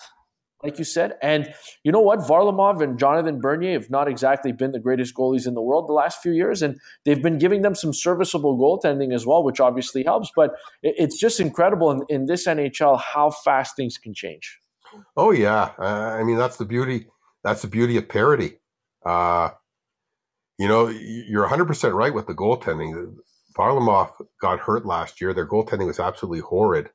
like 0.62 0.78
you 0.78 0.84
said, 0.84 1.14
and 1.22 1.54
you 1.86 1.92
know 1.94 2.02
what? 2.02 2.20
Varlamov 2.20 2.84
and 2.84 3.00
Jonathan 3.00 3.40
Bernier 3.40 3.74
have 3.74 3.90
not 3.90 4.10
exactly 4.10 4.52
been 4.52 4.74
the 4.74 4.80
greatest 4.80 5.16
goalies 5.16 5.48
in 5.48 5.54
the 5.54 5.62
world 5.62 5.88
the 5.88 5.94
last 5.94 6.22
few 6.22 6.34
years, 6.34 6.62
and 6.62 6.78
they've 7.06 7.24
been 7.24 7.38
giving 7.38 7.62
them 7.62 7.76
some 7.76 7.94
serviceable 7.94 8.58
goaltending 8.58 9.16
as 9.16 9.26
well, 9.26 9.42
which 9.42 9.62
obviously 9.62 10.04
helps. 10.04 10.30
But 10.36 10.52
it, 10.84 10.96
it's 10.98 11.18
just 11.18 11.40
incredible 11.40 11.92
in, 11.92 12.02
in 12.10 12.26
this 12.26 12.46
NHL 12.46 13.00
how 13.00 13.30
fast 13.30 13.78
things 13.78 13.98
can 13.98 14.14
change. 14.14 14.60
Oh 15.16 15.32
yeah, 15.32 15.72
uh, 15.80 16.18
I 16.20 16.26
mean 16.26 16.38
that's 16.38 16.58
the 16.58 16.66
beauty 16.66 17.08
that's 17.48 17.62
the 17.62 17.70
beauty 17.70 17.96
of 17.96 18.10
parity. 18.10 18.60
Uh, 19.06 19.52
you 20.60 20.68
know, 20.68 20.88
you're 20.88 21.48
100% 21.48 21.94
right 21.94 22.14
with 22.14 22.28
the 22.28 22.34
goaltending. 22.34 23.16
Varlamov 23.58 24.12
got 24.42 24.60
hurt 24.60 24.86
last 24.86 25.22
year. 25.22 25.34
Their 25.34 25.48
goaltending 25.48 25.88
was 25.88 26.00
absolutely 26.00 26.42
horrid. 26.42 26.90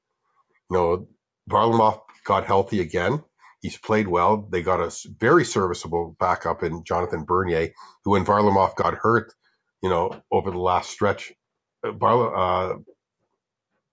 You 0.70 0.76
know, 0.76 1.08
Varlamov 1.50 2.02
got 2.26 2.44
healthy 2.44 2.80
again. 2.80 3.22
He's 3.62 3.78
played 3.78 4.08
well. 4.08 4.46
They 4.50 4.62
got 4.62 4.80
a 4.80 4.92
very 5.18 5.46
serviceable 5.46 6.16
backup 6.20 6.62
in 6.62 6.84
Jonathan 6.84 7.24
Bernier, 7.24 7.70
who, 8.04 8.10
when 8.10 8.26
Varlamov 8.26 8.76
got 8.76 8.94
hurt, 8.94 9.32
you 9.82 9.88
know, 9.88 10.20
over 10.30 10.50
the 10.50 10.58
last 10.58 10.90
stretch, 10.90 11.32
uh, 11.82 11.90
uh 11.90 12.76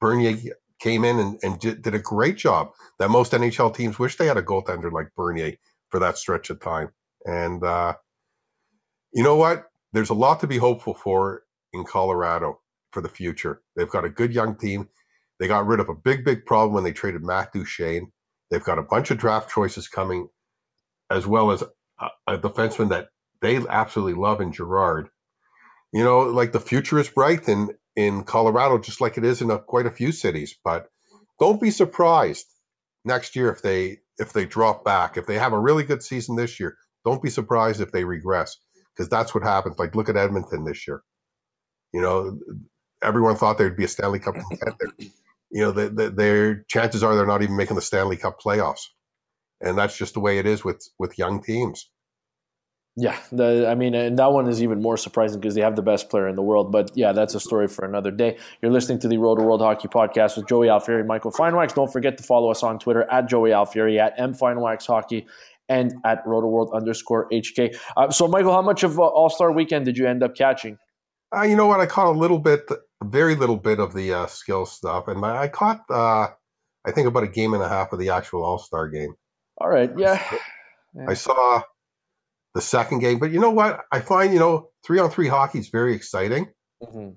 Bernier 0.01 0.37
came 0.79 1.05
in 1.05 1.19
and, 1.19 1.39
and 1.41 1.59
did, 1.59 1.81
did, 1.83 1.95
a 1.95 1.99
great 1.99 2.37
job 2.37 2.71
that 2.99 3.09
most 3.09 3.31
NHL 3.31 3.75
teams 3.75 3.99
wish 3.99 4.17
they 4.17 4.27
had 4.27 4.37
a 4.37 4.41
goaltender 4.41 4.91
like 4.91 5.13
Bernier 5.15 5.55
for 5.89 5.99
that 5.99 6.17
stretch 6.17 6.49
of 6.49 6.59
time. 6.59 6.91
And 7.25 7.63
uh, 7.63 7.95
you 9.13 9.23
know 9.23 9.35
what? 9.35 9.65
There's 9.93 10.09
a 10.09 10.15
lot 10.15 10.41
to 10.41 10.47
be 10.47 10.57
hopeful 10.57 10.93
for 10.93 11.43
in 11.73 11.83
Colorado 11.83 12.59
for 12.91 13.01
the 13.01 13.09
future. 13.09 13.61
They've 13.75 13.89
got 13.89 14.05
a 14.05 14.09
good 14.09 14.33
young 14.33 14.55
team. 14.55 14.89
They 15.39 15.47
got 15.47 15.67
rid 15.67 15.79
of 15.79 15.89
a 15.89 15.95
big, 15.95 16.25
big 16.25 16.45
problem 16.45 16.73
when 16.73 16.83
they 16.83 16.91
traded 16.91 17.23
Matt 17.23 17.53
Duchene. 17.53 18.11
They've 18.49 18.63
got 18.63 18.79
a 18.79 18.83
bunch 18.83 19.11
of 19.11 19.17
draft 19.17 19.51
choices 19.51 19.87
coming, 19.87 20.27
as 21.09 21.25
well 21.25 21.51
as 21.51 21.63
a, 21.99 22.09
a 22.27 22.37
defenseman 22.37 22.89
that 22.89 23.09
they 23.41 23.57
absolutely 23.57 24.19
love 24.19 24.41
in 24.41 24.51
Girard. 24.51 25.09
You 25.93 26.03
know, 26.03 26.21
like 26.21 26.51
the 26.51 26.59
future 26.59 26.99
is 26.99 27.09
bright 27.09 27.47
in 27.47 27.69
in 27.95 28.23
Colorado, 28.23 28.77
just 28.77 29.01
like 29.01 29.17
it 29.17 29.25
is 29.25 29.41
in 29.41 29.49
a, 29.51 29.59
quite 29.59 29.85
a 29.85 29.91
few 29.91 30.11
cities. 30.11 30.55
But 30.63 30.87
don't 31.39 31.61
be 31.61 31.71
surprised 31.71 32.45
next 33.05 33.35
year 33.35 33.51
if 33.51 33.61
they 33.61 33.99
if 34.19 34.33
they 34.33 34.45
drop 34.45 34.85
back. 34.85 35.17
If 35.17 35.25
they 35.25 35.39
have 35.39 35.53
a 35.53 35.59
really 35.59 35.83
good 35.83 36.03
season 36.03 36.35
this 36.35 36.59
year, 36.59 36.77
don't 37.05 37.23
be 37.23 37.29
surprised 37.29 37.81
if 37.81 37.91
they 37.91 38.03
regress 38.03 38.57
because 38.95 39.09
that's 39.09 39.33
what 39.33 39.43
happens. 39.43 39.79
Like 39.79 39.95
look 39.95 40.09
at 40.09 40.17
Edmonton 40.17 40.65
this 40.65 40.87
year. 40.87 41.01
You 41.93 42.01
know, 42.01 42.39
everyone 43.01 43.35
thought 43.37 43.57
there'd 43.57 43.77
be 43.77 43.85
a 43.85 43.89
Stanley 43.89 44.19
Cup 44.19 44.35
contender. 44.35 44.93
You 45.51 45.63
know, 45.63 45.71
the, 45.71 45.89
the, 45.89 46.09
their 46.11 46.63
chances 46.67 47.01
are 47.03 47.15
they're 47.15 47.25
not 47.25 47.41
even 47.41 47.57
making 47.57 47.75
the 47.75 47.81
Stanley 47.81 48.17
Cup 48.17 48.39
playoffs, 48.39 48.83
and 49.59 49.75
that's 49.75 49.97
just 49.97 50.13
the 50.13 50.19
way 50.19 50.37
it 50.37 50.45
is 50.45 50.63
with 50.63 50.87
with 50.99 51.17
young 51.17 51.41
teams. 51.41 51.89
Yeah, 52.95 53.17
the, 53.31 53.67
I 53.69 53.75
mean, 53.75 53.95
and 53.95 54.19
that 54.19 54.33
one 54.33 54.49
is 54.49 54.61
even 54.61 54.81
more 54.81 54.97
surprising 54.97 55.39
because 55.39 55.55
they 55.55 55.61
have 55.61 55.77
the 55.77 55.81
best 55.81 56.09
player 56.09 56.27
in 56.27 56.35
the 56.35 56.41
world. 56.41 56.71
But 56.71 56.91
yeah, 56.95 57.13
that's 57.13 57.33
a 57.33 57.39
story 57.39 57.67
for 57.67 57.85
another 57.85 58.11
day. 58.11 58.37
You're 58.61 58.71
listening 58.71 58.99
to 58.99 59.07
the 59.07 59.15
Rotoworld 59.15 59.59
Hockey 59.59 59.87
Podcast 59.87 60.35
with 60.35 60.47
Joey 60.47 60.67
Alfieri, 60.67 61.05
Michael 61.05 61.31
Finewax. 61.31 61.73
Don't 61.73 61.91
forget 61.91 62.17
to 62.17 62.23
follow 62.23 62.51
us 62.51 62.61
on 62.61 62.77
Twitter 62.77 63.03
at 63.09 63.29
Joey 63.29 63.51
Alfieri, 63.51 63.99
at 63.99 64.15
M 64.17 64.33
Finewax 64.33 64.85
Hockey, 64.85 65.27
and 65.69 65.93
at 66.03 66.25
RotoWorld 66.25 66.73
underscore 66.73 67.29
HK. 67.29 67.77
Uh, 67.95 68.09
so, 68.11 68.27
Michael, 68.27 68.51
how 68.51 68.61
much 68.61 68.83
of 68.83 68.99
uh, 68.99 69.03
All 69.03 69.29
Star 69.29 69.51
Weekend 69.51 69.85
did 69.85 69.97
you 69.97 70.07
end 70.07 70.23
up 70.23 70.35
catching? 70.35 70.77
Uh, 71.33 71.43
you 71.43 71.55
know 71.55 71.67
what? 71.67 71.79
I 71.79 71.85
caught 71.85 72.07
a 72.07 72.17
little 72.19 72.39
bit, 72.39 72.67
very 73.03 73.35
little 73.35 73.57
bit 73.57 73.79
of 73.79 73.93
the 73.93 74.13
uh, 74.13 74.25
skill 74.25 74.65
stuff, 74.65 75.07
and 75.07 75.23
I 75.23 75.47
caught, 75.47 75.81
uh, 75.89 76.27
I 76.85 76.91
think, 76.91 77.07
about 77.07 77.23
a 77.23 77.27
game 77.27 77.53
and 77.53 77.63
a 77.63 77.69
half 77.69 77.93
of 77.93 77.99
the 77.99 78.09
actual 78.09 78.43
All 78.43 78.57
Star 78.57 78.89
game. 78.89 79.13
All 79.59 79.69
right, 79.69 79.91
yeah. 79.95 80.21
I 81.07 81.13
saw 81.13 81.61
the 82.55 82.61
second 82.61 82.99
game. 82.99 83.19
But 83.19 83.31
you 83.31 83.39
know 83.39 83.51
what? 83.51 83.81
I 83.91 83.99
find, 83.99 84.33
you 84.33 84.39
know, 84.39 84.69
three 84.85 84.99
on 84.99 85.09
three 85.09 85.27
hockey 85.27 85.59
is 85.59 85.69
very 85.69 85.95
exciting. 85.95 86.47
Mm-hmm. 86.83 87.11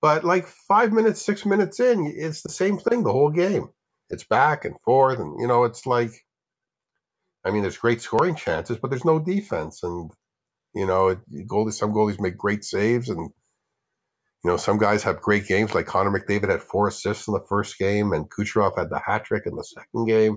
But 0.00 0.24
like 0.24 0.46
five 0.46 0.92
minutes, 0.92 1.22
six 1.22 1.46
minutes 1.46 1.80
in, 1.80 2.12
it's 2.16 2.42
the 2.42 2.50
same 2.50 2.78
thing 2.78 3.02
the 3.02 3.12
whole 3.12 3.30
game. 3.30 3.70
It's 4.10 4.24
back 4.24 4.64
and 4.64 4.76
forth. 4.84 5.18
And, 5.18 5.40
you 5.40 5.46
know, 5.46 5.64
it's 5.64 5.86
like, 5.86 6.12
I 7.44 7.50
mean, 7.50 7.62
there's 7.62 7.78
great 7.78 8.02
scoring 8.02 8.34
chances, 8.34 8.76
but 8.76 8.90
there's 8.90 9.04
no 9.04 9.18
defense. 9.18 9.82
And, 9.82 10.10
you 10.74 10.86
know, 10.86 11.16
goalies, 11.32 11.74
some 11.74 11.92
goalies 11.92 12.20
make 12.20 12.36
great 12.36 12.64
saves. 12.64 13.08
And, 13.08 13.30
you 14.44 14.50
know, 14.50 14.58
some 14.58 14.76
guys 14.76 15.04
have 15.04 15.22
great 15.22 15.46
games, 15.46 15.74
like 15.74 15.86
Connor 15.86 16.10
McDavid 16.10 16.50
had 16.50 16.62
four 16.62 16.88
assists 16.88 17.26
in 17.26 17.32
the 17.32 17.44
first 17.48 17.78
game, 17.78 18.12
and 18.12 18.30
Kucherov 18.30 18.76
had 18.76 18.90
the 18.90 18.98
hat 18.98 19.24
trick 19.24 19.44
in 19.46 19.56
the 19.56 19.64
second 19.64 20.06
game. 20.06 20.36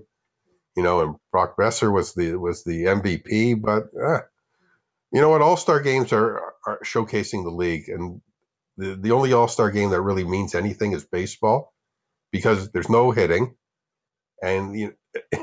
You 0.77 0.83
know, 0.83 1.01
and 1.01 1.15
Brock 1.31 1.57
Boeser 1.59 1.91
was 1.91 2.13
the 2.13 2.35
was 2.35 2.63
the 2.63 2.85
MVP, 2.85 3.61
but 3.61 3.87
eh, 4.01 4.19
you 5.11 5.21
know 5.21 5.29
what? 5.29 5.41
All 5.41 5.57
Star 5.57 5.79
games 5.79 6.11
are, 6.13 6.41
are 6.65 6.79
showcasing 6.83 7.43
the 7.43 7.51
league, 7.51 7.89
and 7.89 8.21
the 8.77 8.95
the 8.95 9.11
only 9.11 9.33
All 9.33 9.47
Star 9.47 9.71
game 9.71 9.91
that 9.91 10.01
really 10.01 10.25
means 10.25 10.55
anything 10.55 10.91
is 10.91 11.05
baseball, 11.05 11.73
because 12.31 12.71
there's 12.71 12.89
no 12.89 13.11
hitting, 13.11 13.55
and 14.41 14.77
you 14.77 14.93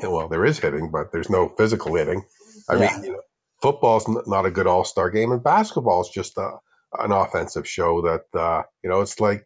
know, 0.03 0.11
well, 0.11 0.29
there 0.29 0.44
is 0.44 0.59
hitting, 0.59 0.90
but 0.90 1.12
there's 1.12 1.31
no 1.31 1.48
physical 1.48 1.94
hitting. 1.94 2.24
I 2.68 2.74
yeah. 2.74 2.81
mean, 2.96 3.05
you 3.05 3.12
know, 3.12 3.20
football's 3.62 4.07
not 4.27 4.46
a 4.46 4.50
good 4.50 4.66
All 4.66 4.85
Star 4.85 5.11
game, 5.11 5.33
and 5.33 5.42
basketball 5.42 6.03
is 6.03 6.11
just 6.11 6.37
a, 6.37 6.59
an 6.98 7.12
offensive 7.12 7.68
show 7.68 8.03
that 8.03 8.38
uh, 8.38 8.62
you 8.83 8.90
know 8.90 9.00
it's 9.00 9.18
like 9.18 9.44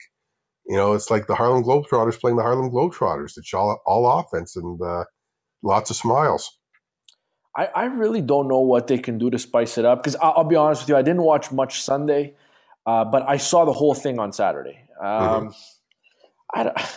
you 0.66 0.76
know 0.76 0.94
it's 0.94 1.10
like 1.10 1.26
the 1.26 1.36
Harlem 1.36 1.62
Globetrotters 1.62 2.20
playing 2.20 2.36
the 2.36 2.42
Harlem 2.42 2.70
Globetrotters. 2.70 3.34
It's 3.36 3.54
all 3.54 3.80
all 3.86 4.20
offense 4.20 4.56
and 4.56 4.80
uh, 4.82 5.04
lots 5.62 5.90
of 5.90 5.96
smiles. 5.96 6.57
I, 7.58 7.68
I 7.74 7.84
really 7.86 8.22
don't 8.22 8.46
know 8.46 8.60
what 8.60 8.86
they 8.86 8.98
can 8.98 9.18
do 9.18 9.30
to 9.30 9.38
spice 9.38 9.78
it 9.78 9.84
up 9.84 10.00
because 10.00 10.14
I'll, 10.16 10.34
I'll, 10.38 10.44
be 10.44 10.54
honest 10.54 10.82
with 10.82 10.90
you, 10.90 10.96
I 10.96 11.02
didn't 11.02 11.22
watch 11.22 11.50
much 11.50 11.82
Sunday, 11.82 12.34
uh, 12.86 13.04
but 13.04 13.28
I 13.28 13.36
saw 13.36 13.64
the 13.64 13.72
whole 13.72 13.94
thing 13.94 14.20
on 14.20 14.32
Saturday. 14.32 14.84
Um, 15.02 15.48
mm-hmm. 15.48 15.50
I, 16.54 16.88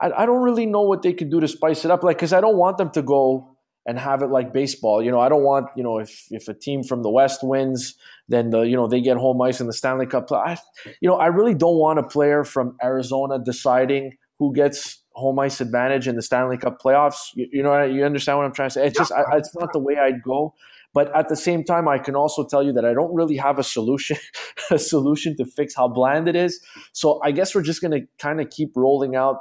I, 0.22 0.26
don't 0.26 0.42
really 0.42 0.66
know 0.66 0.82
what 0.82 1.02
they 1.02 1.12
can 1.12 1.30
do 1.30 1.38
to 1.38 1.46
spice 1.46 1.84
it 1.84 1.92
up, 1.92 2.02
like 2.02 2.16
because 2.16 2.32
I 2.32 2.40
don't 2.40 2.56
want 2.56 2.78
them 2.78 2.90
to 2.90 3.02
go 3.02 3.56
and 3.86 3.96
have 3.96 4.22
it 4.22 4.26
like 4.26 4.52
baseball. 4.52 5.00
You 5.00 5.12
know, 5.12 5.20
I 5.20 5.28
don't 5.28 5.44
want 5.44 5.68
you 5.76 5.84
know 5.84 5.98
if 5.98 6.26
if 6.30 6.48
a 6.48 6.54
team 6.54 6.82
from 6.82 7.04
the 7.04 7.10
West 7.10 7.44
wins, 7.44 7.94
then 8.28 8.50
the 8.50 8.62
you 8.62 8.74
know 8.74 8.88
they 8.88 9.00
get 9.00 9.18
home 9.18 9.40
ice 9.40 9.60
in 9.60 9.68
the 9.68 9.72
Stanley 9.72 10.06
Cup. 10.06 10.32
I, 10.32 10.58
you 11.00 11.08
know, 11.08 11.16
I 11.16 11.26
really 11.26 11.54
don't 11.54 11.78
want 11.78 12.00
a 12.00 12.02
player 12.02 12.42
from 12.42 12.76
Arizona 12.82 13.38
deciding 13.38 14.16
who 14.40 14.52
gets 14.52 15.00
home 15.18 15.38
ice 15.38 15.60
advantage 15.60 16.08
in 16.08 16.16
the 16.16 16.22
Stanley 16.22 16.56
Cup 16.56 16.80
playoffs. 16.80 17.30
You, 17.34 17.48
you 17.52 17.62
know, 17.62 17.82
you 17.84 18.04
understand 18.04 18.38
what 18.38 18.46
I'm 18.46 18.54
trying 18.54 18.68
to 18.68 18.74
say. 18.74 18.86
It's 18.86 18.98
just 18.98 19.12
I, 19.12 19.36
it's 19.36 19.54
not 19.54 19.72
the 19.72 19.78
way 19.78 19.96
I'd 19.96 20.22
go. 20.22 20.54
But 20.94 21.14
at 21.14 21.28
the 21.28 21.36
same 21.36 21.64
time, 21.64 21.86
I 21.86 21.98
can 21.98 22.16
also 22.16 22.46
tell 22.46 22.62
you 22.62 22.72
that 22.72 22.84
I 22.84 22.94
don't 22.94 23.14
really 23.14 23.36
have 23.36 23.58
a 23.58 23.64
solution, 23.64 24.16
a 24.70 24.78
solution 24.78 25.36
to 25.36 25.44
fix 25.44 25.74
how 25.74 25.88
bland 25.88 26.28
it 26.28 26.36
is. 26.36 26.60
So 26.92 27.20
I 27.22 27.30
guess 27.30 27.54
we're 27.54 27.62
just 27.62 27.82
going 27.82 27.92
to 27.92 28.06
kind 28.18 28.40
of 28.40 28.48
keep 28.50 28.72
rolling 28.74 29.14
out, 29.14 29.36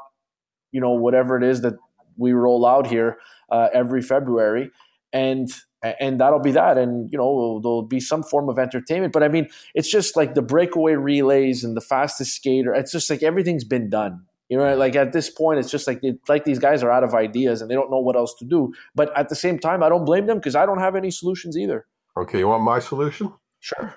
you 0.71 0.81
know, 0.81 0.91
whatever 0.91 1.37
it 1.37 1.43
is 1.43 1.61
that 1.61 1.75
we 2.17 2.33
roll 2.33 2.65
out 2.65 2.87
here 2.87 3.17
uh, 3.49 3.69
every 3.73 4.01
February, 4.01 4.71
and 5.13 5.49
and 5.81 6.19
that'll 6.19 6.41
be 6.41 6.51
that. 6.51 6.77
And 6.77 7.09
you 7.11 7.17
know, 7.17 7.59
there'll 7.61 7.83
be 7.87 7.99
some 7.99 8.23
form 8.23 8.49
of 8.49 8.59
entertainment. 8.59 9.13
But 9.13 9.23
I 9.23 9.29
mean, 9.29 9.47
it's 9.73 9.89
just 9.89 10.17
like 10.17 10.33
the 10.33 10.41
breakaway 10.41 10.93
relays 10.95 11.63
and 11.63 11.77
the 11.77 11.81
fastest 11.81 12.35
skater. 12.35 12.73
It's 12.73 12.91
just 12.91 13.09
like 13.09 13.23
everything's 13.23 13.63
been 13.63 13.89
done 13.89 14.25
You 14.49 14.57
know, 14.57 14.75
like 14.77 14.95
at 14.95 15.11
this 15.11 15.29
point, 15.29 15.59
it's 15.59 15.69
just 15.69 15.87
like 15.87 16.01
like 16.29 16.45
these 16.45 16.59
guys 16.59 16.81
are 16.81 16.91
out 16.91 17.03
of 17.03 17.13
ideas 17.13 17.61
and 17.61 17.69
they 17.69 17.75
don't 17.75 17.91
know 17.91 17.99
what 17.99 18.15
else 18.15 18.33
to 18.39 18.45
do. 18.45 18.73
But 18.95 19.15
at 19.17 19.29
the 19.29 19.35
same 19.35 19.59
time, 19.59 19.83
I 19.83 19.89
don't 19.89 20.05
blame 20.05 20.25
them 20.25 20.37
because 20.37 20.55
I 20.55 20.65
don't 20.65 20.79
have 20.79 20.95
any 20.95 21.11
solutions 21.11 21.57
either. 21.57 21.85
Okay, 22.15 22.39
you 22.39 22.47
want 22.47 22.63
my 22.63 22.79
solution? 22.79 23.33
Sure. 23.59 23.95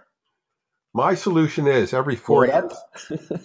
My 0.92 1.14
solution 1.14 1.68
is 1.68 1.94
every 1.94 2.16
four 2.16 2.46
years. 2.46 2.72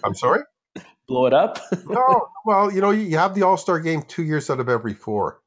I'm 0.04 0.14
sorry. 0.14 0.40
Blow 1.08 1.26
it 1.26 1.32
up. 1.32 1.60
no, 1.86 2.28
well, 2.44 2.72
you 2.72 2.80
know, 2.80 2.90
you 2.90 3.16
have 3.16 3.34
the 3.34 3.42
All 3.42 3.56
Star 3.56 3.78
game 3.78 4.02
two 4.02 4.24
years 4.24 4.50
out 4.50 4.58
of 4.58 4.68
every 4.68 4.94
four. 4.94 5.40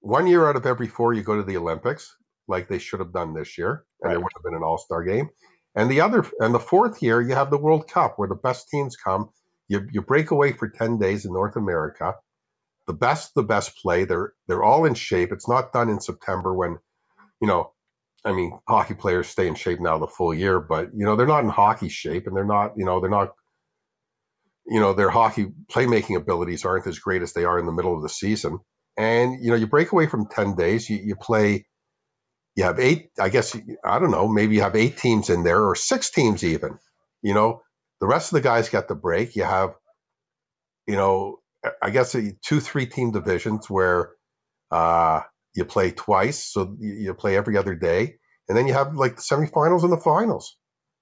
One 0.00 0.26
year 0.26 0.46
out 0.46 0.56
of 0.56 0.66
every 0.66 0.86
four, 0.86 1.14
you 1.14 1.22
go 1.22 1.36
to 1.36 1.42
the 1.42 1.56
Olympics, 1.56 2.14
like 2.46 2.68
they 2.68 2.78
should 2.78 3.00
have 3.00 3.12
done 3.12 3.32
this 3.32 3.56
year, 3.56 3.84
and 4.02 4.08
right. 4.08 4.10
there 4.10 4.20
would 4.20 4.32
have 4.36 4.44
been 4.44 4.54
an 4.54 4.62
All 4.62 4.76
Star 4.76 5.02
game. 5.02 5.30
And 5.74 5.90
the 5.90 6.02
other, 6.02 6.26
and 6.40 6.54
the 6.54 6.60
fourth 6.60 7.02
year, 7.02 7.22
you 7.22 7.34
have 7.34 7.50
the 7.50 7.58
World 7.58 7.88
Cup, 7.88 8.18
where 8.18 8.28
the 8.28 8.34
best 8.34 8.68
teams 8.68 8.96
come 8.96 9.30
you, 9.68 9.86
you 9.92 10.02
break 10.02 10.30
away 10.30 10.52
for 10.52 10.68
10 10.68 10.98
days 10.98 11.24
in 11.24 11.32
North 11.32 11.56
America. 11.56 12.14
The 12.86 12.94
best, 12.94 13.34
the 13.34 13.42
best 13.42 13.76
play. 13.76 14.04
They're 14.04 14.32
they're 14.46 14.62
all 14.62 14.86
in 14.86 14.94
shape. 14.94 15.30
It's 15.30 15.48
not 15.48 15.72
done 15.72 15.90
in 15.90 16.00
September 16.00 16.54
when, 16.54 16.78
you 17.40 17.46
know, 17.46 17.72
I 18.24 18.32
mean, 18.32 18.58
hockey 18.66 18.94
players 18.94 19.28
stay 19.28 19.46
in 19.46 19.54
shape 19.54 19.80
now 19.80 19.98
the 19.98 20.06
full 20.06 20.34
year, 20.34 20.60
but 20.60 20.90
you 20.94 21.04
know 21.04 21.16
they're 21.16 21.26
not 21.26 21.44
in 21.44 21.50
hockey 21.50 21.88
shape, 21.88 22.26
and 22.26 22.36
they're 22.36 22.44
not, 22.44 22.72
you 22.76 22.84
know, 22.84 23.00
they're 23.00 23.10
not, 23.10 23.34
you 24.66 24.80
know, 24.80 24.92
their 24.94 25.10
hockey 25.10 25.48
playmaking 25.70 26.16
abilities 26.16 26.64
aren't 26.64 26.86
as 26.86 26.98
great 26.98 27.22
as 27.22 27.32
they 27.32 27.44
are 27.44 27.58
in 27.58 27.66
the 27.66 27.72
middle 27.72 27.96
of 27.96 28.02
the 28.02 28.08
season. 28.08 28.58
And 28.96 29.42
you 29.42 29.50
know, 29.50 29.56
you 29.56 29.66
break 29.66 29.92
away 29.92 30.06
from 30.06 30.28
ten 30.28 30.56
days, 30.56 30.90
you, 30.90 30.96
you 30.96 31.16
play, 31.16 31.66
you 32.56 32.64
have 32.64 32.80
eight. 32.80 33.10
I 33.18 33.28
guess 33.28 33.56
I 33.84 33.98
don't 33.98 34.10
know, 34.10 34.28
maybe 34.28 34.56
you 34.56 34.62
have 34.62 34.76
eight 34.76 34.98
teams 34.98 35.30
in 35.30 35.44
there 35.44 35.62
or 35.62 35.74
six 35.74 36.10
teams 36.10 36.42
even. 36.42 36.78
You 37.22 37.34
know, 37.34 37.62
the 38.00 38.06
rest 38.06 38.32
of 38.32 38.36
the 38.36 38.48
guys 38.48 38.68
get 38.68 38.88
the 38.88 38.94
break. 38.94 39.36
You 39.36 39.44
have, 39.44 39.74
you 40.86 40.96
know, 40.96 41.38
I 41.82 41.90
guess 41.90 42.12
two, 42.44 42.60
three 42.60 42.86
team 42.86 43.10
divisions 43.10 43.68
where 43.68 44.10
uh, 44.70 45.22
you 45.54 45.64
play 45.64 45.90
twice. 45.90 46.44
So 46.44 46.76
you 46.78 47.12
play 47.14 47.36
every 47.36 47.56
other 47.56 47.74
day. 47.74 48.16
And 48.48 48.56
then 48.56 48.66
you 48.66 48.72
have 48.72 48.94
like 48.94 49.16
the 49.16 49.22
semifinals 49.22 49.82
and 49.82 49.92
the 49.92 49.98
finals. 49.98 50.56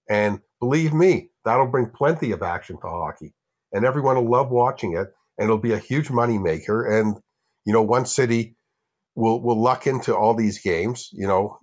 And 0.09 0.41
believe 0.61 0.93
me, 0.93 1.31
that'll 1.45 1.67
bring 1.71 1.91
plenty 1.95 2.33
of 2.33 2.43
action 2.43 2.77
to 2.81 2.89
hockey. 2.89 3.35
And 3.73 3.85
everyone 3.85 4.17
will 4.17 4.31
love 4.31 4.51
watching 4.51 4.95
it. 4.95 5.09
And 5.39 5.45
it'll 5.45 5.59
be 5.59 5.73
a 5.73 5.79
huge 5.79 6.11
money 6.11 6.39
maker. 6.39 6.85
And, 6.85 7.17
you 7.65 7.73
know, 7.73 7.83
one 7.83 8.07
city 8.07 8.57
will 9.15 9.41
will 9.43 9.61
luck 9.61 9.87
into 9.87 10.17
all 10.17 10.35
these 10.35 10.61
games, 10.61 11.09
you 11.13 11.27
know, 11.27 11.59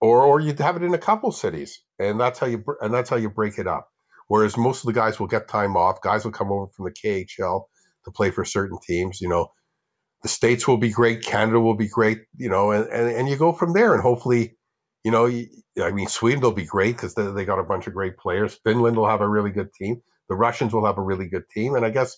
or 0.00 0.22
or 0.22 0.40
you'd 0.40 0.58
have 0.60 0.76
it 0.76 0.82
in 0.82 0.94
a 0.94 0.98
couple 0.98 1.32
cities. 1.32 1.82
And 1.98 2.18
that's 2.18 2.38
how 2.38 2.46
you 2.46 2.64
and 2.80 2.92
that's 2.92 3.10
how 3.10 3.16
you 3.16 3.30
break 3.30 3.58
it 3.58 3.66
up. 3.66 3.88
Whereas 4.28 4.56
most 4.56 4.82
of 4.84 4.86
the 4.88 4.94
guys 5.00 5.20
will 5.20 5.28
get 5.28 5.48
time 5.48 5.76
off. 5.76 6.02
Guys 6.02 6.24
will 6.24 6.32
come 6.32 6.52
over 6.52 6.68
from 6.68 6.86
the 6.86 6.92
KHL 6.92 7.64
to 8.06 8.10
play 8.12 8.30
for 8.30 8.44
certain 8.44 8.78
teams. 8.86 9.20
You 9.20 9.28
know, 9.28 9.48
the 10.22 10.28
states 10.28 10.68
will 10.68 10.78
be 10.78 10.90
great. 10.90 11.24
Canada 11.24 11.60
will 11.60 11.76
be 11.76 11.88
great. 11.88 12.22
You 12.36 12.50
know, 12.50 12.72
and 12.72 12.88
and, 12.90 13.10
and 13.16 13.28
you 13.28 13.36
go 13.36 13.52
from 13.52 13.72
there. 13.74 13.94
And 13.94 14.02
hopefully, 14.02 14.56
you 15.04 15.12
know, 15.12 15.26
I 15.26 15.92
mean, 15.92 16.08
Sweden 16.08 16.40
will 16.42 16.52
be 16.52 16.66
great 16.66 16.96
because 16.96 17.14
they, 17.14 17.26
they 17.32 17.44
got 17.46 17.60
a 17.60 17.64
bunch 17.64 17.86
of 17.86 17.94
great 17.94 18.18
players. 18.18 18.58
Finland 18.64 18.96
will 18.96 19.08
have 19.08 19.22
a 19.22 19.28
really 19.28 19.50
good 19.52 19.72
team. 19.74 20.02
The 20.28 20.36
Russians 20.36 20.74
will 20.74 20.86
have 20.86 20.98
a 20.98 21.02
really 21.02 21.28
good 21.28 21.48
team. 21.54 21.74
And 21.76 21.84
I 21.86 21.90
guess 21.90 22.16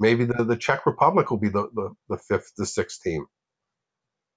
maybe 0.00 0.26
the, 0.26 0.44
the 0.44 0.56
Czech 0.56 0.86
Republic 0.86 1.30
will 1.30 1.38
be 1.38 1.50
the, 1.50 1.68
the, 1.74 1.90
the 2.10 2.18
fifth, 2.18 2.52
the 2.58 2.66
sixth 2.66 3.02
team. 3.02 3.26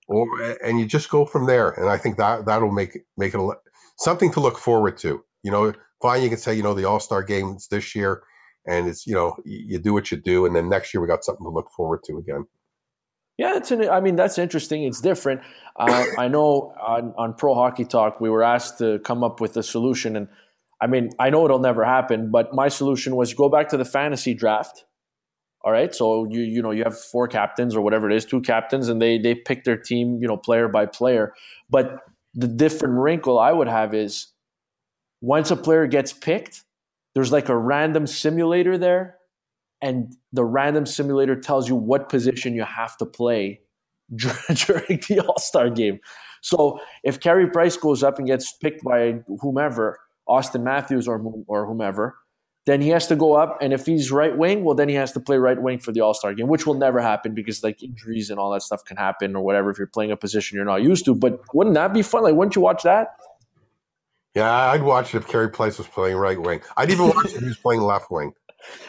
Or, 0.07 0.27
and 0.63 0.79
you 0.79 0.85
just 0.87 1.09
go 1.09 1.25
from 1.25 1.47
there. 1.47 1.69
And 1.71 1.89
I 1.89 1.97
think 1.97 2.17
that 2.17 2.45
that'll 2.47 2.71
make 2.71 2.97
make 3.17 3.33
it 3.33 3.39
a, 3.39 3.53
something 3.97 4.31
to 4.33 4.41
look 4.41 4.59
forward 4.59 4.97
to. 4.99 5.23
You 5.45 5.51
know, 5.51 5.73
fine, 6.01 6.23
you 6.23 6.29
can 6.29 6.39
say, 6.39 6.55
you 6.55 6.63
know, 6.63 6.73
the 6.73 6.86
All 6.86 6.99
Star 6.99 7.21
games 7.21 7.67
this 7.67 7.93
year, 7.93 8.23
and 8.65 8.88
it's, 8.88 9.05
you 9.05 9.13
know, 9.13 9.36
you 9.45 9.77
do 9.77 9.93
what 9.93 10.10
you 10.10 10.17
do, 10.17 10.47
and 10.47 10.55
then 10.55 10.69
next 10.69 10.91
year 10.91 11.01
we 11.01 11.08
got 11.08 11.23
something 11.23 11.45
to 11.45 11.51
look 11.51 11.69
forward 11.69 11.99
to 12.05 12.17
again. 12.17 12.45
Yeah, 13.38 13.58
it's 13.58 13.69
an, 13.69 13.88
I 13.88 13.99
mean 13.99 14.15
that's 14.15 14.39
interesting. 14.39 14.86
It's 14.86 15.01
different. 15.01 15.41
Uh, 15.75 16.05
I 16.17 16.29
know 16.29 16.73
on, 16.81 17.13
on 17.15 17.36
Pro 17.36 17.53
Hockey 17.53 17.86
Talk 17.86 18.19
we 18.19 18.27
were 18.27 18.41
asked 18.41 18.79
to 18.79 18.97
come 19.05 19.23
up 19.23 19.39
with 19.39 19.55
a 19.55 19.62
solution, 19.62 20.15
and 20.15 20.29
I 20.81 20.88
mean 20.88 21.12
I 21.19 21.29
know 21.29 21.45
it'll 21.45 21.60
never 21.60 21.84
happen, 21.86 22.31
but 22.31 22.51
my 22.53 22.69
solution 22.69 23.15
was 23.15 23.36
go 23.36 23.47
back 23.47 23.69
to 23.69 23.77
the 23.77 23.86
fantasy 23.86 24.34
draft. 24.34 24.86
All 25.62 25.71
right, 25.71 25.93
so 25.93 26.25
you 26.27 26.41
you 26.41 26.63
know 26.63 26.71
you 26.71 26.84
have 26.86 26.97
four 26.97 27.27
captains 27.27 27.75
or 27.75 27.81
whatever 27.81 28.10
it 28.10 28.15
is, 28.15 28.25
two 28.25 28.41
captains, 28.41 28.88
and 28.88 28.99
they 28.99 29.19
they 29.19 29.36
pick 29.36 29.63
their 29.63 29.77
team, 29.77 30.19
you 30.21 30.27
know, 30.27 30.38
player 30.38 30.67
by 30.67 30.88
player. 30.88 31.34
But 31.69 31.99
the 32.34 32.47
different 32.47 32.95
wrinkle 32.95 33.38
I 33.38 33.51
would 33.51 33.67
have 33.67 33.93
is 33.93 34.27
once 35.21 35.51
a 35.51 35.56
player 35.56 35.88
gets 35.88 36.13
picked, 36.13 36.63
there's 37.13 37.32
like 37.32 37.49
a 37.49 37.58
random 37.58 38.08
simulator 38.08 38.78
there, 38.78 39.17
and 39.82 40.15
the 40.34 40.43
random 40.43 40.86
simulator 40.86 41.36
tells 41.36 41.69
you 41.69 41.75
what 41.75 42.10
position 42.10 42.54
you 42.54 42.63
have 42.63 42.97
to 42.97 43.06
play 43.06 43.62
during 44.15 45.01
the 45.08 45.23
All 45.25 45.39
Star 45.39 45.69
game. 45.69 45.99
So 46.41 46.80
if 47.04 47.19
Carey 47.19 47.49
Price 47.49 47.78
goes 47.78 48.04
up 48.04 48.19
and 48.19 48.28
gets 48.28 48.54
picked 48.54 48.84
by 48.84 49.19
whomever, 49.41 49.99
Auston 50.28 50.63
Matthews 50.63 51.08
or 51.08 51.21
or 51.47 51.65
whomever, 51.65 52.17
then 52.65 52.82
he 52.82 52.89
has 52.89 53.08
to 53.08 53.15
go 53.15 53.36
up. 53.36 53.58
And 53.62 53.73
if 53.73 53.86
he's 53.86 54.12
right 54.12 54.36
wing, 54.36 54.63
well, 54.63 54.75
then 54.75 54.89
he 54.89 54.95
has 54.95 55.12
to 55.13 55.19
play 55.19 55.38
right 55.38 55.62
wing 55.62 55.80
for 55.80 55.91
the 55.91 56.01
All 56.01 56.13
Star 56.13 56.34
game, 56.34 56.47
which 56.47 56.65
will 56.65 56.73
never 56.73 56.99
happen 56.99 57.34
because 57.34 57.63
like 57.63 57.82
injuries 57.82 58.30
and 58.30 58.39
all 58.39 58.51
that 58.51 58.62
stuff 58.63 58.84
can 58.84 58.97
happen 58.97 59.36
or 59.36 59.43
whatever 59.43 59.69
if 59.69 59.78
you're 59.78 59.88
playing 59.88 60.12
a 60.12 60.17
position 60.17 60.56
you're 60.56 60.65
not 60.65 60.82
used 60.84 61.06
to. 61.06 61.15
But 61.15 61.39
wouldn't 61.54 61.75
that 61.75 61.93
be 61.93 62.01
fun? 62.01 62.23
Like, 62.23 62.36
wouldn't 62.36 62.56
you 62.56 62.62
watch 62.62 62.84
that? 62.84 63.15
Yeah, 64.35 64.51
I'd 64.51 64.83
watch 64.83 65.15
it 65.15 65.19
if 65.19 65.27
Carey 65.27 65.49
Price 65.49 65.77
was 65.77 65.87
playing 65.87 66.17
right 66.17 66.39
wing. 66.39 66.61
I'd 66.75 66.91
even 66.91 67.07
watch 67.07 67.33
if 67.33 67.39
he 67.39 67.45
was 67.45 67.57
playing 67.57 67.81
left 67.81 68.11
wing. 68.11 68.33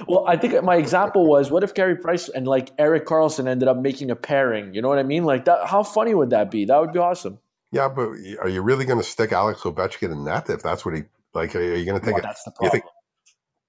Well, 0.08 0.24
I 0.26 0.38
think 0.38 0.62
my 0.64 0.76
example 0.76 1.26
was 1.26 1.50
what 1.50 1.62
if 1.62 1.74
Carey 1.74 1.96
Price 1.96 2.30
and 2.30 2.48
like 2.48 2.70
Erik 2.78 3.04
Karlsson 3.04 3.46
ended 3.46 3.68
up 3.68 3.76
making 3.76 4.10
a 4.10 4.16
pairing? 4.16 4.72
You 4.72 4.80
know 4.80 4.88
what 4.88 4.98
I 4.98 5.02
mean? 5.02 5.24
Like 5.24 5.44
that. 5.44 5.66
How 5.66 5.82
funny 5.82 6.14
would 6.14 6.30
that 6.30 6.50
be? 6.50 6.64
That 6.64 6.80
would 6.80 6.94
be 6.94 6.98
awesome. 6.98 7.40
Yeah, 7.72 7.90
but 7.90 8.12
are 8.40 8.48
you 8.48 8.62
really 8.62 8.86
going 8.86 8.98
to 9.00 9.04
stick 9.04 9.32
Alex 9.32 9.60
Ovechkin 9.60 10.12
in 10.12 10.24
that 10.24 10.48
if 10.48 10.62
that's 10.62 10.86
what 10.86 10.94
he 10.94 11.02
like? 11.34 11.54
Are 11.54 11.62
you 11.62 11.84
going 11.84 12.00
to 12.00 12.04
think 12.04 12.16
well. 12.16 12.22
That's 12.22 12.42
the 12.44 12.52
problem. 12.52 12.70
Think, 12.70 12.84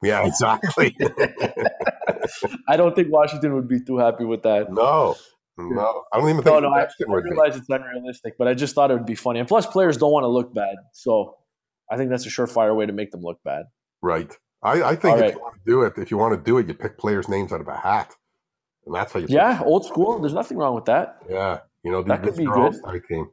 yeah, 0.01 0.25
exactly. 0.25 0.95
I 2.69 2.77
don't 2.77 2.95
think 2.95 3.11
Washington 3.11 3.55
would 3.55 3.67
be 3.67 3.81
too 3.81 3.97
happy 3.97 4.23
with 4.23 4.43
that. 4.43 4.71
No, 4.71 5.17
no, 5.57 6.03
I 6.13 6.19
don't 6.19 6.29
even 6.29 6.43
think. 6.43 6.53
No, 6.53 6.59
no, 6.59 6.69
I, 6.69 6.83
I 6.83 6.87
realize 7.05 7.53
be. 7.55 7.59
it's 7.59 7.69
unrealistic, 7.69 8.37
but 8.37 8.47
I 8.47 8.53
just 8.53 8.75
thought 8.75 8.91
it 8.91 8.93
would 8.93 9.05
be 9.05 9.15
funny. 9.15 9.39
And 9.39 9.47
plus, 9.47 9.65
players 9.65 9.97
don't 9.97 10.13
want 10.13 10.23
to 10.23 10.29
look 10.29 10.53
bad, 10.53 10.75
so 10.93 11.35
I 11.89 11.97
think 11.97 12.09
that's 12.09 12.25
a 12.25 12.29
surefire 12.29 12.75
way 12.75 12.85
to 12.85 12.93
make 12.93 13.11
them 13.11 13.21
look 13.21 13.39
bad. 13.43 13.65
Right. 14.01 14.31
I, 14.63 14.83
I 14.83 14.95
think 14.95 15.05
All 15.05 15.15
if 15.15 15.21
right. 15.21 15.33
you 15.33 15.39
want 15.39 15.55
to 15.55 15.61
do 15.65 15.81
it, 15.83 15.93
if 15.97 16.11
you 16.11 16.17
want 16.17 16.33
to 16.33 16.43
do 16.43 16.57
it, 16.57 16.67
you 16.67 16.73
pick 16.73 16.97
players' 16.97 17.29
names 17.29 17.53
out 17.53 17.61
of 17.61 17.67
a 17.67 17.77
hat, 17.77 18.15
and 18.85 18.95
that's 18.95 19.13
how 19.13 19.19
you. 19.19 19.27
Yeah, 19.29 19.61
old 19.63 19.85
school. 19.85 20.19
There's 20.19 20.33
nothing 20.33 20.57
wrong 20.57 20.73
with 20.75 20.85
that. 20.85 21.19
Yeah, 21.29 21.59
you 21.83 21.91
know 21.91 22.01
that 22.03 22.23
could 22.23 22.35
be 22.35 22.45
good. 22.45 22.73
Team. 23.07 23.29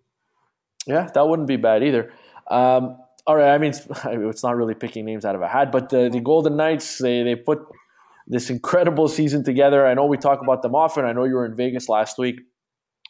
Yeah, 0.87 1.09
that 1.15 1.29
wouldn't 1.29 1.49
be 1.49 1.57
bad 1.57 1.83
either. 1.83 2.13
Um, 2.51 2.99
all 3.27 3.37
right, 3.37 3.55
I 3.55 3.59
mean, 3.59 3.71
it's, 3.71 3.87
it's, 4.05 4.43
not 4.43 4.57
really 4.57 4.75
picking 4.75 5.07
names 5.07 5.25
out 5.25 5.35
of 5.35 5.41
a 5.41 5.49
hat, 5.49 5.73
but 5.73 5.89
the, 5.89 6.11
the 6.11 6.21
Golden 6.21 6.57
Knights 6.57 6.99
they 6.99 7.23
they 7.23 7.37
put 7.37 7.61
this 8.27 8.51
incredible 8.51 9.09
season 9.09 9.45
together. 9.45 9.87
I 9.87 9.95
know 9.95 10.07
we 10.07 10.19
talk 10.19 10.43
about 10.43 10.63
them 10.63 10.75
often. 10.75 11.05
I 11.05 11.13
know 11.13 11.25
you 11.25 11.35
were 11.35 11.47
in 11.47 11.57
Vegas 11.57 11.89
last 11.89 12.19
week, 12.19 12.41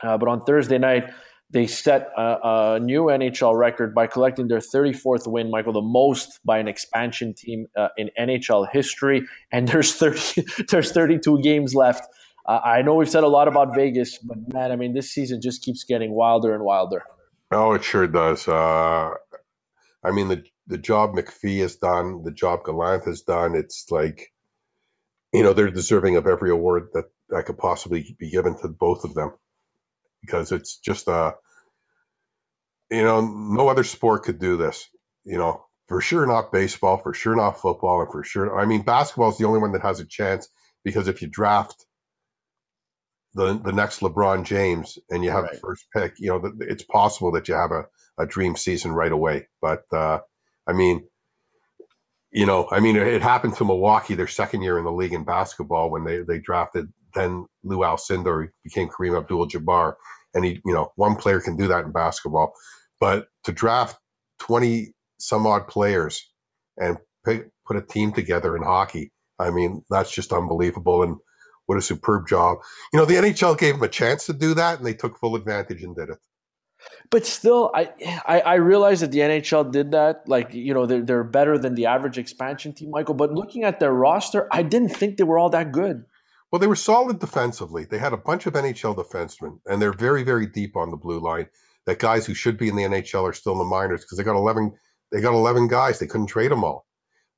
uh, 0.02 0.18
but 0.18 0.28
on 0.28 0.44
Thursday 0.44 0.78
night 0.78 1.10
they 1.54 1.68
set 1.68 2.10
a, 2.16 2.74
a, 2.74 2.80
new 2.80 3.04
NHL 3.04 3.56
record 3.56 3.94
by 3.94 4.08
collecting 4.08 4.48
their 4.48 4.58
34th 4.58 5.28
win, 5.28 5.52
Michael, 5.52 5.72
the 5.72 5.80
most 5.80 6.40
by 6.44 6.58
an 6.58 6.66
expansion 6.66 7.32
team 7.32 7.68
uh, 7.76 7.90
in 7.96 8.10
NHL 8.18 8.66
history. 8.72 9.24
And 9.52 9.68
there's 9.68 9.94
30, 9.94 10.44
there's 10.68 10.90
32 10.90 11.40
games 11.42 11.72
left. 11.72 12.08
Uh, 12.44 12.58
I 12.64 12.82
know 12.82 12.96
we've 12.96 13.08
said 13.08 13.22
a 13.22 13.28
lot 13.28 13.46
about 13.46 13.72
Vegas, 13.72 14.18
but 14.18 14.36
man, 14.52 14.72
I 14.72 14.76
mean, 14.76 14.94
this 14.94 15.12
season 15.12 15.40
just 15.40 15.62
keeps 15.62 15.84
getting 15.84 16.10
wilder 16.10 16.52
and 16.52 16.64
wilder. 16.64 17.04
Oh, 17.52 17.72
it 17.72 17.84
sure 17.84 18.08
does. 18.08 18.48
Uh, 18.48 19.10
I 20.02 20.10
mean, 20.10 20.28
the 20.28 20.42
the 20.66 20.78
job 20.78 21.12
McPhee 21.12 21.60
has 21.60 21.76
done, 21.76 22.24
the 22.24 22.32
job 22.32 22.64
Gallant 22.64 23.04
has 23.04 23.22
done. 23.22 23.54
It's 23.54 23.86
like, 23.90 24.32
you 25.32 25.42
know, 25.42 25.52
they're 25.52 25.70
deserving 25.70 26.16
of 26.16 26.26
every 26.26 26.50
award 26.50 26.88
that 26.94 27.04
that 27.28 27.46
could 27.46 27.58
possibly 27.58 28.16
be 28.18 28.30
given 28.30 28.58
to 28.60 28.68
both 28.68 29.04
of 29.04 29.14
them 29.14 29.34
because 30.20 30.52
it's 30.52 30.78
just 30.78 31.06
a 31.06 31.34
you 32.94 33.02
know, 33.02 33.20
no 33.20 33.68
other 33.68 33.84
sport 33.84 34.24
could 34.24 34.38
do 34.38 34.56
this. 34.56 34.88
You 35.24 35.38
know, 35.38 35.64
for 35.88 36.00
sure 36.00 36.26
not 36.26 36.52
baseball, 36.52 36.98
for 36.98 37.14
sure 37.14 37.36
not 37.36 37.60
football, 37.60 38.02
and 38.02 38.10
for 38.10 38.24
sure, 38.24 38.58
I 38.58 38.66
mean, 38.66 38.82
basketball 38.82 39.30
is 39.30 39.38
the 39.38 39.46
only 39.46 39.60
one 39.60 39.72
that 39.72 39.82
has 39.82 40.00
a 40.00 40.06
chance 40.06 40.48
because 40.84 41.08
if 41.08 41.22
you 41.22 41.28
draft 41.28 41.86
the 43.34 43.58
the 43.58 43.72
next 43.72 44.00
LeBron 44.00 44.44
James 44.44 44.98
and 45.10 45.24
you 45.24 45.30
have 45.30 45.44
right. 45.44 45.52
the 45.52 45.58
first 45.58 45.86
pick, 45.94 46.14
you 46.18 46.28
know, 46.28 46.52
it's 46.60 46.84
possible 46.84 47.32
that 47.32 47.48
you 47.48 47.54
have 47.54 47.72
a, 47.72 47.84
a 48.18 48.26
dream 48.26 48.56
season 48.56 48.92
right 48.92 49.12
away. 49.12 49.48
But 49.60 49.84
uh, 49.92 50.20
I 50.66 50.72
mean, 50.72 51.06
you 52.30 52.46
know, 52.46 52.68
I 52.70 52.80
mean, 52.80 52.96
it 52.96 53.22
happened 53.22 53.56
to 53.56 53.64
Milwaukee 53.64 54.14
their 54.14 54.28
second 54.28 54.62
year 54.62 54.78
in 54.78 54.84
the 54.84 54.92
league 54.92 55.14
in 55.14 55.24
basketball 55.24 55.90
when 55.90 56.04
they 56.04 56.20
they 56.20 56.38
drafted 56.38 56.92
then 57.14 57.46
Lou 57.62 57.78
Alcindor 57.78 58.48
became 58.62 58.88
Kareem 58.88 59.16
Abdul-Jabbar, 59.16 59.94
and 60.34 60.44
he, 60.44 60.60
you 60.64 60.74
know, 60.74 60.92
one 60.96 61.16
player 61.16 61.40
can 61.40 61.56
do 61.56 61.68
that 61.68 61.84
in 61.84 61.92
basketball. 61.92 62.54
But 63.04 63.28
to 63.44 63.52
draft 63.52 63.98
20 64.38 64.94
some 65.18 65.46
odd 65.46 65.68
players 65.68 66.26
and 66.78 66.96
pick, 67.22 67.50
put 67.66 67.76
a 67.76 67.82
team 67.82 68.12
together 68.12 68.56
in 68.56 68.62
hockey 68.62 69.12
I 69.38 69.50
mean, 69.50 69.84
that's 69.90 70.10
just 70.10 70.32
unbelievable. 70.32 71.02
And 71.02 71.16
what 71.66 71.78
a 71.78 71.82
superb 71.82 72.28
job. 72.28 72.58
You 72.92 72.98
know, 72.98 73.04
the 73.04 73.14
NHL 73.14 73.58
gave 73.58 73.74
them 73.74 73.82
a 73.82 73.88
chance 73.88 74.26
to 74.26 74.32
do 74.32 74.54
that, 74.54 74.78
and 74.78 74.86
they 74.86 74.94
took 74.94 75.18
full 75.18 75.36
advantage 75.36 75.82
and 75.82 75.96
did 75.96 76.10
it. 76.10 76.18
But 77.10 77.24
still, 77.24 77.70
I, 77.74 77.90
I, 78.26 78.40
I 78.40 78.54
realize 78.54 79.00
that 79.00 79.10
the 79.10 79.20
NHL 79.20 79.72
did 79.72 79.92
that. 79.92 80.28
Like, 80.28 80.52
you 80.52 80.74
know, 80.74 80.84
they're, 80.84 81.02
they're 81.02 81.24
better 81.24 81.56
than 81.56 81.74
the 81.74 81.86
average 81.86 82.18
expansion 82.18 82.74
team, 82.74 82.90
Michael. 82.90 83.14
But 83.14 83.32
looking 83.32 83.64
at 83.64 83.80
their 83.80 83.92
roster, 83.92 84.48
I 84.52 84.62
didn't 84.62 84.90
think 84.90 85.16
they 85.16 85.24
were 85.24 85.38
all 85.38 85.50
that 85.50 85.72
good. 85.72 86.04
Well, 86.52 86.60
they 86.60 86.66
were 86.66 86.76
solid 86.76 87.18
defensively. 87.18 87.84
They 87.84 87.98
had 87.98 88.12
a 88.12 88.18
bunch 88.18 88.46
of 88.46 88.52
NHL 88.52 88.96
defensemen, 88.96 89.58
and 89.66 89.80
they're 89.80 89.92
very, 89.92 90.22
very 90.22 90.46
deep 90.46 90.76
on 90.76 90.90
the 90.90 90.96
blue 90.96 91.18
line. 91.18 91.48
That 91.86 91.98
guys 91.98 92.26
who 92.26 92.34
should 92.34 92.58
be 92.58 92.68
in 92.68 92.76
the 92.76 92.84
NHL 92.84 93.28
are 93.28 93.34
still 93.34 93.52
in 93.52 93.58
the 93.58 93.64
minors 93.64 94.02
because 94.02 94.18
they 94.18 94.24
got 94.24 94.36
eleven. 94.36 94.72
They 95.12 95.20
got 95.20 95.34
eleven 95.34 95.68
guys. 95.68 95.98
They 95.98 96.06
couldn't 96.06 96.28
trade 96.28 96.50
them 96.50 96.64
all. 96.64 96.86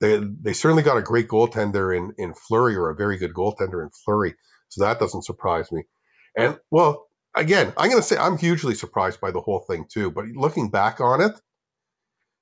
They 0.00 0.20
they 0.42 0.52
certainly 0.52 0.82
got 0.82 0.98
a 0.98 1.02
great 1.02 1.28
goaltender 1.28 1.96
in 1.96 2.12
in 2.18 2.34
Fleury 2.34 2.76
or 2.76 2.90
a 2.90 2.96
very 2.96 3.18
good 3.18 3.34
goaltender 3.34 3.82
in 3.82 3.90
Fleury. 4.04 4.34
So 4.68 4.84
that 4.84 4.98
doesn't 4.98 5.24
surprise 5.24 5.70
me. 5.72 5.84
And 6.36 6.58
well, 6.70 7.06
again, 7.34 7.72
I'm 7.76 7.90
going 7.90 8.00
to 8.00 8.06
say 8.06 8.16
I'm 8.16 8.38
hugely 8.38 8.74
surprised 8.74 9.20
by 9.20 9.30
the 9.30 9.40
whole 9.40 9.60
thing 9.60 9.86
too. 9.90 10.10
But 10.10 10.26
looking 10.26 10.70
back 10.70 11.00
on 11.00 11.20
it, 11.20 11.32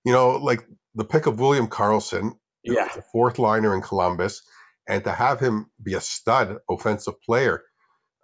you 0.04 0.12
know, 0.12 0.36
like 0.36 0.66
the 0.94 1.04
pick 1.04 1.26
of 1.26 1.38
William 1.40 1.68
Karlsson, 1.68 2.32
yeah, 2.62 2.88
the 2.94 3.02
fourth 3.12 3.38
liner 3.38 3.74
in 3.74 3.82
Columbus, 3.82 4.42
and 4.88 5.04
to 5.04 5.12
have 5.12 5.40
him 5.40 5.66
be 5.82 5.94
a 5.94 6.00
stud 6.00 6.58
offensive 6.70 7.20
player. 7.22 7.62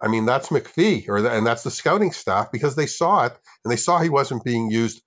I 0.01 0.07
mean, 0.07 0.25
that's 0.25 0.49
McPhee, 0.49 1.07
or 1.09 1.21
the, 1.21 1.31
and 1.31 1.45
that's 1.45 1.63
the 1.63 1.71
scouting 1.71 2.11
staff 2.11 2.51
because 2.51 2.75
they 2.75 2.87
saw 2.87 3.25
it 3.25 3.37
and 3.63 3.71
they 3.71 3.77
saw 3.77 3.99
he 3.99 4.09
wasn't 4.09 4.43
being 4.43 4.71
used 4.71 5.01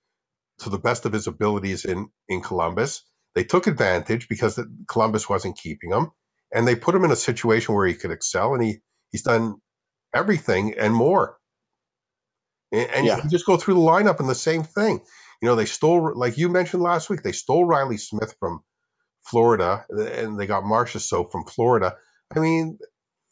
to 0.59 0.69
the 0.69 0.77
best 0.77 1.05
of 1.05 1.11
his 1.13 1.27
abilities 1.27 1.85
in 1.85 2.09
in 2.29 2.41
Columbus. 2.41 3.03
They 3.33 3.43
took 3.43 3.67
advantage 3.67 4.29
because 4.29 4.59
Columbus 4.87 5.27
wasn't 5.27 5.57
keeping 5.57 5.91
him, 5.91 6.11
and 6.53 6.65
they 6.65 6.75
put 6.75 6.95
him 6.95 7.03
in 7.03 7.11
a 7.11 7.17
situation 7.17 7.75
where 7.75 7.87
he 7.87 7.95
could 7.95 8.11
excel, 8.11 8.53
and 8.53 8.63
he 8.63 8.79
he's 9.11 9.23
done 9.23 9.55
everything 10.13 10.75
and 10.77 10.93
more. 10.93 11.37
And, 12.71 12.89
and 12.91 13.05
yeah. 13.05 13.23
you 13.23 13.29
just 13.29 13.45
go 13.45 13.57
through 13.57 13.75
the 13.75 13.79
lineup 13.81 14.19
and 14.19 14.29
the 14.29 14.35
same 14.35 14.63
thing. 14.63 15.01
You 15.41 15.49
know, 15.49 15.55
they 15.55 15.65
stole, 15.65 16.17
like 16.17 16.37
you 16.37 16.49
mentioned 16.49 16.81
last 16.81 17.09
week, 17.09 17.21
they 17.21 17.33
stole 17.33 17.65
Reilly 17.65 17.97
Smith 17.97 18.35
from 18.39 18.61
Florida, 19.23 19.85
and 19.89 20.39
they 20.39 20.47
got 20.47 20.63
Marchessault 20.63 21.31
from 21.31 21.45
Florida. 21.45 21.97
I 22.35 22.39
mean, 22.39 22.79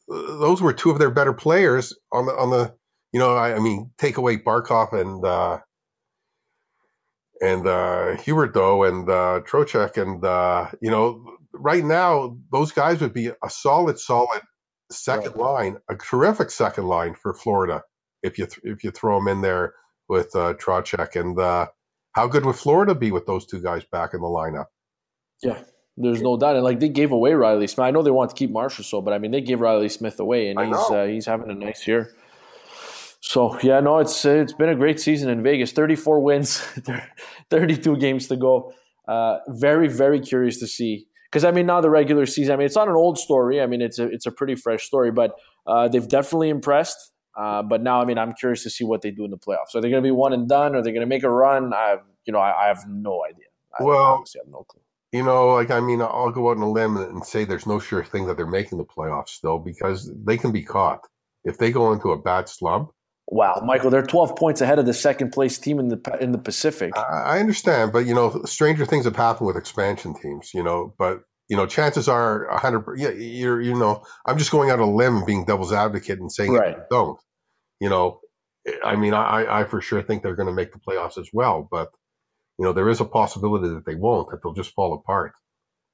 those 0.08 0.62
were 0.62 0.74
two 0.74 0.92
of 0.92 1.00
their 1.00 1.12
better 1.12 1.34
players 1.34 1.96
on 2.12 2.26
the 2.26 2.34
on 2.34 2.50
the. 2.50 2.74
You 3.12 3.20
know, 3.20 3.36
I, 3.36 3.56
I 3.56 3.60
mean, 3.60 3.92
take 4.00 4.18
away 4.18 4.38
Barkov 4.38 4.92
and 4.94 5.24
uh, 5.24 5.60
and 7.42 7.68
uh, 7.68 8.16
Huberdeau 8.18 8.88
and 8.88 9.10
uh, 9.10 9.42
Trocheck, 9.46 10.02
and 10.02 10.24
uh, 10.24 10.70
you 10.82 10.90
know, 10.90 11.38
right 11.54 11.84
now 11.84 12.38
those 12.52 12.72
guys 12.72 13.02
would 13.02 13.14
be 13.14 13.28
a 13.28 13.50
solid, 13.50 14.00
solid 14.00 14.42
second 14.92 15.36
right. 15.36 15.38
line, 15.38 15.78
a 15.90 15.96
terrific 15.96 16.50
second 16.50 16.88
line 16.88 17.16
for 17.16 17.34
Florida 17.34 17.84
if 18.24 18.38
you 18.38 18.46
th- 18.46 18.62
if 18.64 18.84
you 18.84 18.92
throw 18.92 19.20
them 19.20 19.28
in 19.28 19.42
there 19.42 19.74
with 20.08 20.36
uh, 20.36 20.54
Trocheck. 20.54 21.20
And 21.20 21.38
uh, 21.38 21.68
how 22.14 22.28
good 22.28 22.46
would 22.46 22.56
Florida 22.56 22.96
be 22.96 23.12
with 23.12 23.26
those 23.26 23.46
two 23.46 23.62
guys 23.62 23.84
back 23.92 24.14
in 24.14 24.22
the 24.22 24.28
lineup? 24.28 24.68
Yeah, 25.42 25.62
there's 25.98 26.22
no 26.22 26.38
doubt. 26.38 26.56
And 26.56 26.64
like 26.64 26.80
they 26.80 26.90
gave 26.90 27.12
away 27.12 27.34
Reilly 27.34 27.68
Smith. 27.68 27.86
I 27.86 27.92
know 27.92 28.02
they 28.02 28.12
want 28.12 28.32
to 28.32 28.36
keep 28.36 28.52
Marshall, 28.52 28.84
so 28.84 29.02
but 29.02 29.14
I 29.14 29.20
mean 29.20 29.32
they 29.32 29.42
gave 29.42 29.60
Reilly 29.60 29.90
Smith 29.90 30.20
away, 30.20 30.50
and 30.50 30.60
he's 30.60 30.90
uh, 30.90 31.06
he's 31.06 31.26
having 31.26 31.50
a 31.50 31.56
nice 31.56 31.88
year. 31.88 32.14
So 33.22 33.58
yeah, 33.62 33.80
no, 33.80 34.00
it's 34.00 34.26
it's 34.26 34.54
been 34.54 34.70
a 34.70 34.76
great 34.76 35.00
season 35.00 35.30
in 35.30 35.44
Vegas. 35.44 35.72
Thirty 35.72 35.96
four 35.96 36.20
wins, 36.20 36.60
thirty 37.50 37.78
two 37.78 37.98
games 37.98 38.28
to 38.28 38.36
go. 38.36 38.74
Uh, 39.08 39.40
very 39.48 39.88
very 39.88 40.20
curious 40.20 40.60
to 40.60 40.68
see 40.68 41.08
because 41.26 41.44
I 41.46 41.52
mean 41.52 41.66
now 41.66 41.80
the 41.80 41.90
regular 41.90 42.26
season. 42.26 42.54
I 42.54 42.58
mean 42.58 42.66
it's 42.66 42.76
not 42.76 42.88
an 42.88 42.96
old 42.96 43.18
story. 43.18 43.62
I 43.62 43.68
mean 43.68 43.82
it's 43.82 44.00
a 44.00 44.08
it's 44.08 44.26
a 44.26 44.32
pretty 44.32 44.56
fresh 44.56 44.84
story, 44.84 45.12
but 45.12 45.36
uh, 45.68 45.88
they've 45.88 46.08
definitely 46.08 46.50
impressed. 46.50 47.12
Uh, 47.36 47.64
but 47.64 47.82
now 47.82 48.02
I 48.02 48.06
mean 48.06 48.18
I'm 48.18 48.34
curious 48.34 48.64
to 48.64 48.70
see 48.70 48.84
what 48.84 49.02
they 49.02 49.12
do 49.12 49.26
in 49.26 49.32
the 49.32 49.38
playoffs. 49.38 49.76
Are 49.76 49.82
they 49.82 49.90
going 49.90 50.04
to 50.04 50.08
be 50.08 50.12
one 50.12 50.34
and 50.34 50.48
done? 50.48 50.76
Are 50.76 50.82
they 50.82 50.92
going 50.92 51.02
to 51.02 51.08
make 51.08 51.24
a 51.24 51.30
run? 51.30 51.74
I 51.74 51.98
you 52.26 52.34
know 52.34 52.40
I, 52.40 52.66
I 52.66 52.68
have 52.68 52.88
no 52.88 53.24
idea. 53.26 53.46
I 53.80 53.84
well, 53.84 54.18
honestly 54.18 54.42
have 54.44 54.52
no 54.52 54.64
clue. 54.64 54.83
You 55.14 55.24
know, 55.24 55.54
like 55.54 55.72
I 55.72 55.80
mean, 55.80 56.02
I'll 56.02 56.32
go 56.32 56.50
out 56.50 56.58
on 56.58 56.64
a 56.64 56.70
limb 56.70 56.98
and 56.98 57.26
say 57.26 57.46
there's 57.46 57.68
no 57.68 57.80
sure 57.80 58.04
thing 58.04 58.28
that 58.28 58.36
they're 58.36 58.46
making 58.46 58.80
the 58.80 58.86
playoffs 58.86 59.30
still 59.30 59.60
because 59.60 60.12
they 60.26 60.38
can 60.38 60.52
be 60.52 60.64
caught 60.64 61.08
if 61.46 61.58
they 61.58 61.72
go 61.72 61.94
into 61.94 62.12
a 62.12 62.22
bad 62.22 62.50
slump 62.50 62.92
Wow, 63.28 63.62
Michael, 63.66 63.90
they're 63.90 64.04
12 64.04 64.36
points 64.36 64.62
ahead 64.62 64.80
of 64.80 64.86
the 64.86 64.94
second 64.94 65.32
place 65.32 65.58
team 65.58 65.80
in 65.80 65.88
the 65.88 66.18
in 66.20 66.32
the 66.32 66.38
Pacific. 66.38 66.92
I 66.98 67.40
understand, 67.40 67.94
but 67.94 68.06
you 68.06 68.14
know, 68.14 68.44
stranger 68.46 68.86
things 68.86 69.06
have 69.06 69.16
happened 69.16 69.48
with 69.48 69.56
expansion 69.56 70.14
teams. 70.14 70.52
You 70.54 70.62
know, 70.62 70.94
but 70.98 71.22
you 71.48 71.56
know, 71.56 71.66
chances 71.66 72.10
are 72.10 72.48
100. 72.50 73.00
Yeah, 73.00 73.10
you're 73.12 73.62
you 73.62 73.76
know, 73.76 74.04
I'm 74.26 74.38
just 74.38 74.52
going 74.52 74.72
out 74.72 74.80
on 74.80 74.90
a 74.90 74.94
limb, 74.94 75.24
being 75.26 75.46
devil's 75.46 75.72
advocate, 75.72 76.20
and 76.20 76.32
saying 76.32 76.54
right. 76.54 76.78
don't. 76.90 77.18
You 77.80 77.90
know, 77.90 78.20
I 78.84 78.98
mean, 78.98 79.14
I 79.14 79.62
I 79.62 79.64
for 79.64 79.80
sure 79.80 80.02
think 80.02 80.22
they're 80.22 80.36
going 80.36 80.48
to 80.48 80.54
make 80.54 80.74
the 80.74 80.80
playoffs 80.80 81.18
as 81.18 81.30
well, 81.32 81.66
but 81.72 81.92
you 82.58 82.66
know, 82.66 82.74
there 82.74 82.90
is 82.90 83.00
a 83.00 83.06
possibility 83.06 83.70
that 83.70 83.86
they 83.86 83.96
won't, 83.96 84.30
that 84.32 84.42
they'll 84.44 84.54
just 84.54 84.74
fall 84.74 84.94
apart. 84.94 85.34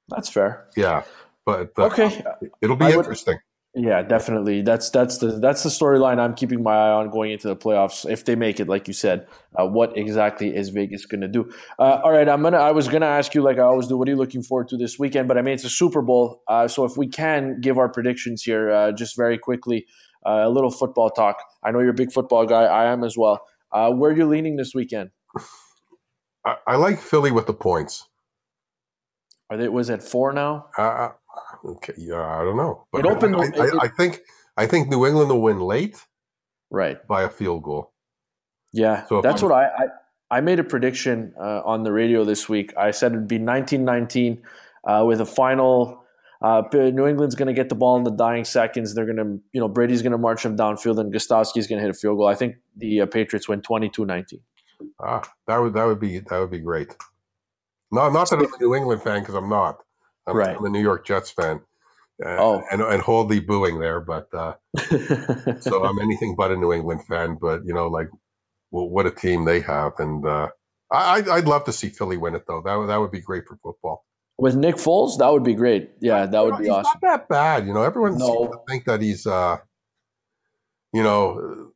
That's 0.08 0.28
fair. 0.28 0.68
Yeah, 0.76 1.04
but 1.46 1.72
uh, 1.78 1.86
okay, 1.86 2.22
it'll 2.60 2.76
be 2.76 2.86
I 2.86 2.92
interesting. 2.92 3.34
Would, 3.34 3.40
yeah, 3.86 4.02
definitely. 4.02 4.62
That's 4.62 4.90
that's 4.90 5.18
the 5.18 5.38
that's 5.38 5.62
the 5.62 5.68
storyline 5.68 6.18
I'm 6.18 6.34
keeping 6.34 6.60
my 6.60 6.74
eye 6.74 6.90
on 6.90 7.10
going 7.10 7.30
into 7.30 7.46
the 7.46 7.56
playoffs. 7.56 8.10
If 8.10 8.24
they 8.24 8.34
make 8.34 8.58
it, 8.58 8.66
like 8.66 8.88
you 8.88 8.94
said, 8.94 9.28
uh, 9.56 9.64
what 9.64 9.96
exactly 9.96 10.54
is 10.54 10.70
Vegas 10.70 11.06
going 11.06 11.20
to 11.20 11.28
do? 11.28 11.52
Uh, 11.78 12.00
all 12.02 12.10
right, 12.10 12.28
I'm 12.28 12.42
gonna. 12.42 12.56
I 12.56 12.72
was 12.72 12.88
gonna 12.88 13.06
ask 13.06 13.32
you, 13.32 13.42
like 13.42 13.58
I 13.58 13.62
always 13.62 13.86
do, 13.86 13.96
what 13.96 14.08
are 14.08 14.10
you 14.10 14.16
looking 14.16 14.42
forward 14.42 14.68
to 14.70 14.76
this 14.76 14.98
weekend? 14.98 15.28
But 15.28 15.38
I 15.38 15.42
mean, 15.42 15.54
it's 15.54 15.62
a 15.64 15.70
Super 15.70 16.02
Bowl, 16.02 16.42
uh, 16.48 16.66
so 16.66 16.84
if 16.84 16.96
we 16.96 17.06
can 17.06 17.60
give 17.60 17.78
our 17.78 17.88
predictions 17.88 18.42
here, 18.42 18.72
uh, 18.72 18.90
just 18.90 19.16
very 19.16 19.38
quickly, 19.38 19.86
uh, 20.26 20.42
a 20.44 20.50
little 20.50 20.72
football 20.72 21.08
talk. 21.08 21.36
I 21.62 21.70
know 21.70 21.78
you're 21.78 21.90
a 21.90 21.94
big 21.94 22.12
football 22.12 22.46
guy. 22.46 22.64
I 22.64 22.92
am 22.92 23.04
as 23.04 23.16
well. 23.16 23.46
Uh, 23.70 23.92
where 23.92 24.10
are 24.10 24.16
you 24.16 24.26
leaning 24.26 24.56
this 24.56 24.74
weekend? 24.74 25.10
I, 26.44 26.56
I, 26.66 26.76
like 26.76 27.00
Philly 27.00 27.30
with 27.30 27.46
the 27.46 27.54
points. 27.54 28.08
Are 29.50 29.56
they? 29.56 29.68
Was 29.68 29.90
it 29.90 30.02
four 30.02 30.32
now? 30.32 30.66
Okay, 31.64 31.94
yeah, 31.96 32.20
I 32.20 32.44
don't 32.44 32.56
know, 32.56 32.86
but 32.92 33.00
it 33.00 33.06
opened. 33.06 33.36
I, 33.36 33.40
I, 33.40 33.44
it, 33.44 33.74
I, 33.82 33.88
think 33.88 34.20
I 34.56 34.66
think 34.66 34.88
New 34.88 35.06
England 35.06 35.30
will 35.30 35.42
win 35.42 35.60
late, 35.60 35.96
right, 36.70 37.06
by 37.06 37.22
a 37.22 37.28
field 37.28 37.62
goal. 37.62 37.92
Yeah, 38.72 39.06
so 39.06 39.20
that's 39.20 39.42
what 39.42 39.52
I, 39.52 39.66
I, 39.66 39.86
I 40.38 40.40
made 40.40 40.60
a 40.60 40.64
prediction 40.64 41.34
uh, 41.38 41.62
on 41.64 41.82
the 41.82 41.92
radio 41.92 42.24
this 42.24 42.48
week. 42.48 42.72
I 42.76 42.92
said 42.92 43.12
it'd 43.12 43.28
be 43.28 43.38
1919 43.38 44.42
uh, 44.84 45.04
with 45.06 45.20
a 45.20 45.26
final. 45.26 46.04
Uh, 46.40 46.62
New 46.72 47.06
England's 47.06 47.34
going 47.34 47.48
to 47.48 47.52
get 47.52 47.68
the 47.68 47.74
ball 47.74 47.96
in 47.96 48.04
the 48.04 48.10
dying 48.10 48.44
seconds. 48.44 48.94
They're 48.94 49.04
going 49.04 49.18
to, 49.18 49.42
you 49.52 49.60
know, 49.60 49.68
Brady's 49.68 50.00
going 50.00 50.12
to 50.12 50.18
march 50.18 50.42
them 50.42 50.56
downfield, 50.56 50.98
and 50.98 51.12
Gostkowski's 51.12 51.66
going 51.66 51.78
to 51.78 51.82
hit 51.82 51.90
a 51.90 51.94
field 51.94 52.16
goal. 52.16 52.28
I 52.28 52.34
think 52.34 52.56
the 52.76 53.02
uh, 53.02 53.06
Patriots 53.06 53.46
win 53.46 53.60
22-19. 53.60 54.40
Ah, 55.00 55.22
that 55.46 55.58
would 55.58 55.74
that 55.74 55.84
would 55.84 56.00
be 56.00 56.18
that 56.18 56.38
would 56.38 56.50
be 56.50 56.58
great. 56.58 56.94
No, 57.92 58.08
not 58.10 58.30
that 58.30 58.36
I'm 58.36 58.44
a 58.44 58.58
New 58.60 58.74
England 58.74 59.02
fan 59.02 59.20
because 59.20 59.34
I'm 59.34 59.48
not. 59.48 59.78
I'm, 60.26 60.36
right. 60.36 60.56
I'm 60.56 60.64
a 60.64 60.68
New 60.68 60.82
York 60.82 61.06
Jets 61.06 61.30
fan. 61.30 61.60
Uh, 62.24 62.36
oh. 62.38 62.62
and, 62.70 62.82
and 62.82 63.00
hold 63.00 63.30
the 63.30 63.40
booing 63.40 63.80
there, 63.80 63.98
but 63.98 64.28
uh, 64.34 64.52
so 65.60 65.84
I'm 65.84 65.98
anything 66.00 66.34
but 66.36 66.50
a 66.50 66.56
New 66.56 66.72
England 66.72 67.06
fan. 67.06 67.38
But 67.40 67.64
you 67.64 67.72
know, 67.72 67.88
like, 67.88 68.08
well, 68.70 68.88
what 68.88 69.06
a 69.06 69.10
team 69.10 69.44
they 69.44 69.60
have, 69.60 69.92
and 69.98 70.24
uh, 70.26 70.48
I, 70.90 71.22
I'd 71.30 71.46
love 71.46 71.64
to 71.64 71.72
see 71.72 71.88
Philly 71.88 72.18
win 72.18 72.34
it 72.34 72.44
though. 72.46 72.62
That 72.64 72.74
would, 72.74 72.88
that 72.88 72.98
would 72.98 73.10
be 73.10 73.20
great 73.20 73.44
for 73.46 73.56
football. 73.62 74.04
With 74.38 74.56
Nick 74.56 74.76
Foles, 74.76 75.18
that 75.18 75.32
would 75.32 75.44
be 75.44 75.54
great. 75.54 75.90
Yeah, 76.00 76.26
that 76.26 76.44
would 76.44 76.54
know, 76.54 76.58
be 76.58 76.68
awesome. 76.68 76.98
Not 77.02 77.10
that 77.10 77.28
bad, 77.28 77.66
you 77.66 77.74
know. 77.74 77.82
Everyone 77.82 78.18
no. 78.18 78.26
seems 78.26 78.50
to 78.50 78.58
think 78.68 78.84
that 78.86 79.00
he's, 79.02 79.26
uh, 79.26 79.58
you 80.92 81.02
know, 81.02 81.72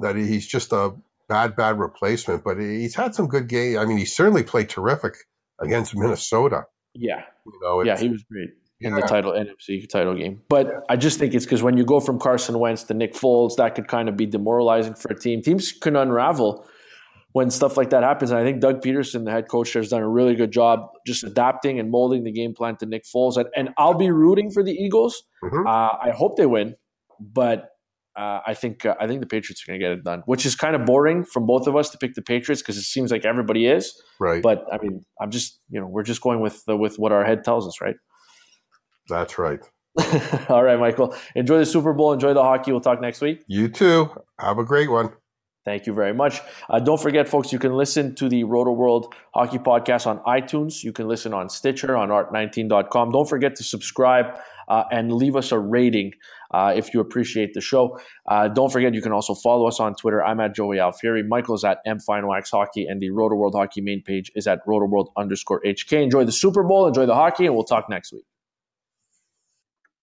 that 0.00 0.16
he's 0.16 0.46
just 0.46 0.72
a 0.72 0.94
bad, 1.32 1.56
bad 1.56 1.78
replacement. 1.78 2.44
But 2.44 2.58
he's 2.60 2.94
had 2.94 3.14
some 3.14 3.26
good 3.26 3.48
game. 3.48 3.78
I 3.78 3.86
mean, 3.86 3.98
he 3.98 4.04
certainly 4.04 4.42
played 4.42 4.68
terrific 4.68 5.14
against 5.60 5.96
Minnesota. 5.96 6.64
Yeah. 6.94 7.22
You 7.46 7.60
know, 7.62 7.82
yeah, 7.82 7.98
he 7.98 8.08
was 8.08 8.22
great 8.24 8.50
in 8.80 8.92
yeah. 8.94 9.00
the 9.00 9.06
title 9.06 9.32
NFC 9.32 9.88
title 9.88 10.14
game. 10.14 10.42
But 10.48 10.66
yeah. 10.66 10.80
I 10.88 10.96
just 10.96 11.18
think 11.18 11.34
it's 11.34 11.44
because 11.44 11.62
when 11.62 11.76
you 11.76 11.84
go 11.84 12.00
from 12.00 12.18
Carson 12.18 12.58
Wentz 12.58 12.84
to 12.84 12.94
Nick 12.94 13.14
Foles, 13.14 13.56
that 13.56 13.74
could 13.74 13.88
kind 13.88 14.08
of 14.08 14.16
be 14.16 14.26
demoralizing 14.26 14.94
for 14.94 15.10
a 15.12 15.18
team. 15.18 15.42
Teams 15.42 15.72
can 15.72 15.96
unravel 15.96 16.66
when 17.32 17.50
stuff 17.50 17.76
like 17.76 17.90
that 17.90 18.02
happens. 18.02 18.30
And 18.30 18.38
I 18.38 18.44
think 18.44 18.60
Doug 18.60 18.82
Pederson, 18.82 19.24
the 19.24 19.30
head 19.30 19.48
coach, 19.48 19.72
has 19.72 19.88
done 19.88 20.02
a 20.02 20.08
really 20.08 20.34
good 20.34 20.52
job 20.52 20.90
just 21.06 21.24
adapting 21.24 21.80
and 21.80 21.90
molding 21.90 22.24
the 22.24 22.32
game 22.32 22.54
plan 22.54 22.76
to 22.76 22.86
Nick 22.86 23.04
Foles. 23.04 23.36
And, 23.38 23.48
and 23.56 23.70
I'll 23.78 23.94
be 23.94 24.10
rooting 24.10 24.50
for 24.50 24.62
the 24.62 24.72
Eagles. 24.72 25.22
Mm-hmm. 25.42 25.66
Uh, 25.66 26.10
I 26.10 26.12
hope 26.14 26.36
they 26.36 26.46
win, 26.46 26.76
but 27.18 27.70
uh, 28.16 28.40
I 28.46 28.54
think 28.54 28.84
uh, 28.84 28.94
I 29.00 29.06
think 29.06 29.20
the 29.20 29.26
Patriots 29.26 29.62
are 29.62 29.70
going 29.70 29.80
to 29.80 29.84
get 29.84 29.92
it 29.92 30.04
done, 30.04 30.22
which 30.26 30.44
is 30.44 30.54
kind 30.54 30.76
of 30.76 30.84
boring 30.84 31.24
from 31.24 31.46
both 31.46 31.66
of 31.66 31.76
us 31.76 31.90
to 31.90 31.98
pick 31.98 32.14
the 32.14 32.22
Patriots 32.22 32.60
because 32.60 32.76
it 32.76 32.82
seems 32.82 33.10
like 33.10 33.24
everybody 33.24 33.66
is. 33.66 34.00
Right. 34.20 34.42
But 34.42 34.64
I 34.72 34.78
mean, 34.82 35.04
I'm 35.20 35.30
just 35.30 35.60
you 35.70 35.80
know 35.80 35.86
we're 35.86 36.02
just 36.02 36.20
going 36.20 36.40
with 36.40 36.62
uh, 36.68 36.76
with 36.76 36.98
what 36.98 37.12
our 37.12 37.24
head 37.24 37.44
tells 37.44 37.66
us, 37.66 37.80
right? 37.80 37.96
That's 39.08 39.38
right. 39.38 39.60
All 40.48 40.62
right, 40.62 40.78
Michael. 40.78 41.14
Enjoy 41.34 41.58
the 41.58 41.66
Super 41.66 41.92
Bowl. 41.92 42.12
Enjoy 42.12 42.34
the 42.34 42.42
hockey. 42.42 42.72
We'll 42.72 42.80
talk 42.80 43.00
next 43.00 43.20
week. 43.20 43.44
You 43.46 43.68
too. 43.68 44.10
Have 44.38 44.58
a 44.58 44.64
great 44.64 44.90
one. 44.90 45.12
Thank 45.64 45.86
you 45.86 45.92
very 45.92 46.12
much. 46.12 46.40
Uh, 46.68 46.80
don't 46.80 47.00
forget, 47.00 47.28
folks, 47.28 47.52
you 47.52 47.58
can 47.58 47.74
listen 47.74 48.16
to 48.16 48.28
the 48.28 48.42
Rotoworld 48.42 49.12
Hockey 49.32 49.58
Podcast 49.58 50.08
on 50.08 50.18
iTunes. 50.20 50.82
You 50.82 50.92
can 50.92 51.06
listen 51.06 51.32
on 51.32 51.48
Stitcher, 51.48 51.96
on 51.96 52.08
art19.com. 52.08 53.10
Don't 53.10 53.28
forget 53.28 53.54
to 53.56 53.62
subscribe 53.62 54.34
uh, 54.72 54.84
and 54.90 55.12
leave 55.12 55.36
us 55.36 55.52
a 55.52 55.58
rating 55.58 56.12
uh, 56.52 56.72
if 56.74 56.94
you 56.94 57.00
appreciate 57.00 57.52
the 57.52 57.60
show. 57.60 58.00
Uh, 58.26 58.48
don't 58.48 58.72
forget, 58.72 58.94
you 58.94 59.02
can 59.02 59.12
also 59.12 59.34
follow 59.34 59.68
us 59.68 59.78
on 59.78 59.94
Twitter. 59.94 60.24
I'm 60.24 60.40
at 60.40 60.54
Joey 60.54 60.78
Alfieri. 60.78 61.22
Michael's 61.22 61.62
at 61.62 61.78
MFinewax 61.86 62.50
Hockey, 62.50 62.86
and 62.86 62.98
the 62.98 63.10
Rotoworld 63.10 63.52
Hockey 63.52 63.82
main 63.82 64.02
page 64.02 64.32
is 64.34 64.46
at 64.46 64.66
Rotoworld 64.66 65.08
underscore 65.14 65.60
HK. 65.62 66.02
Enjoy 66.02 66.24
the 66.24 66.32
Super 66.32 66.62
Bowl, 66.62 66.86
enjoy 66.86 67.04
the 67.04 67.14
hockey, 67.14 67.44
and 67.44 67.54
we'll 67.54 67.64
talk 67.64 67.90
next 67.90 68.12
week. 68.12 68.24